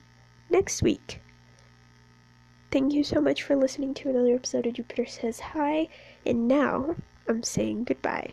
next 0.49 0.81
week. 0.81 1.21
Thank 2.71 2.93
you 2.93 3.03
so 3.03 3.19
much 3.19 3.43
for 3.43 3.55
listening 3.55 3.93
to 3.95 4.09
another 4.09 4.35
episode 4.35 4.65
of 4.65 4.73
Jupiter 4.73 5.05
Says 5.05 5.39
Hi, 5.39 5.89
and 6.25 6.47
now 6.47 6.95
I'm 7.27 7.43
saying 7.43 7.83
goodbye. 7.83 8.31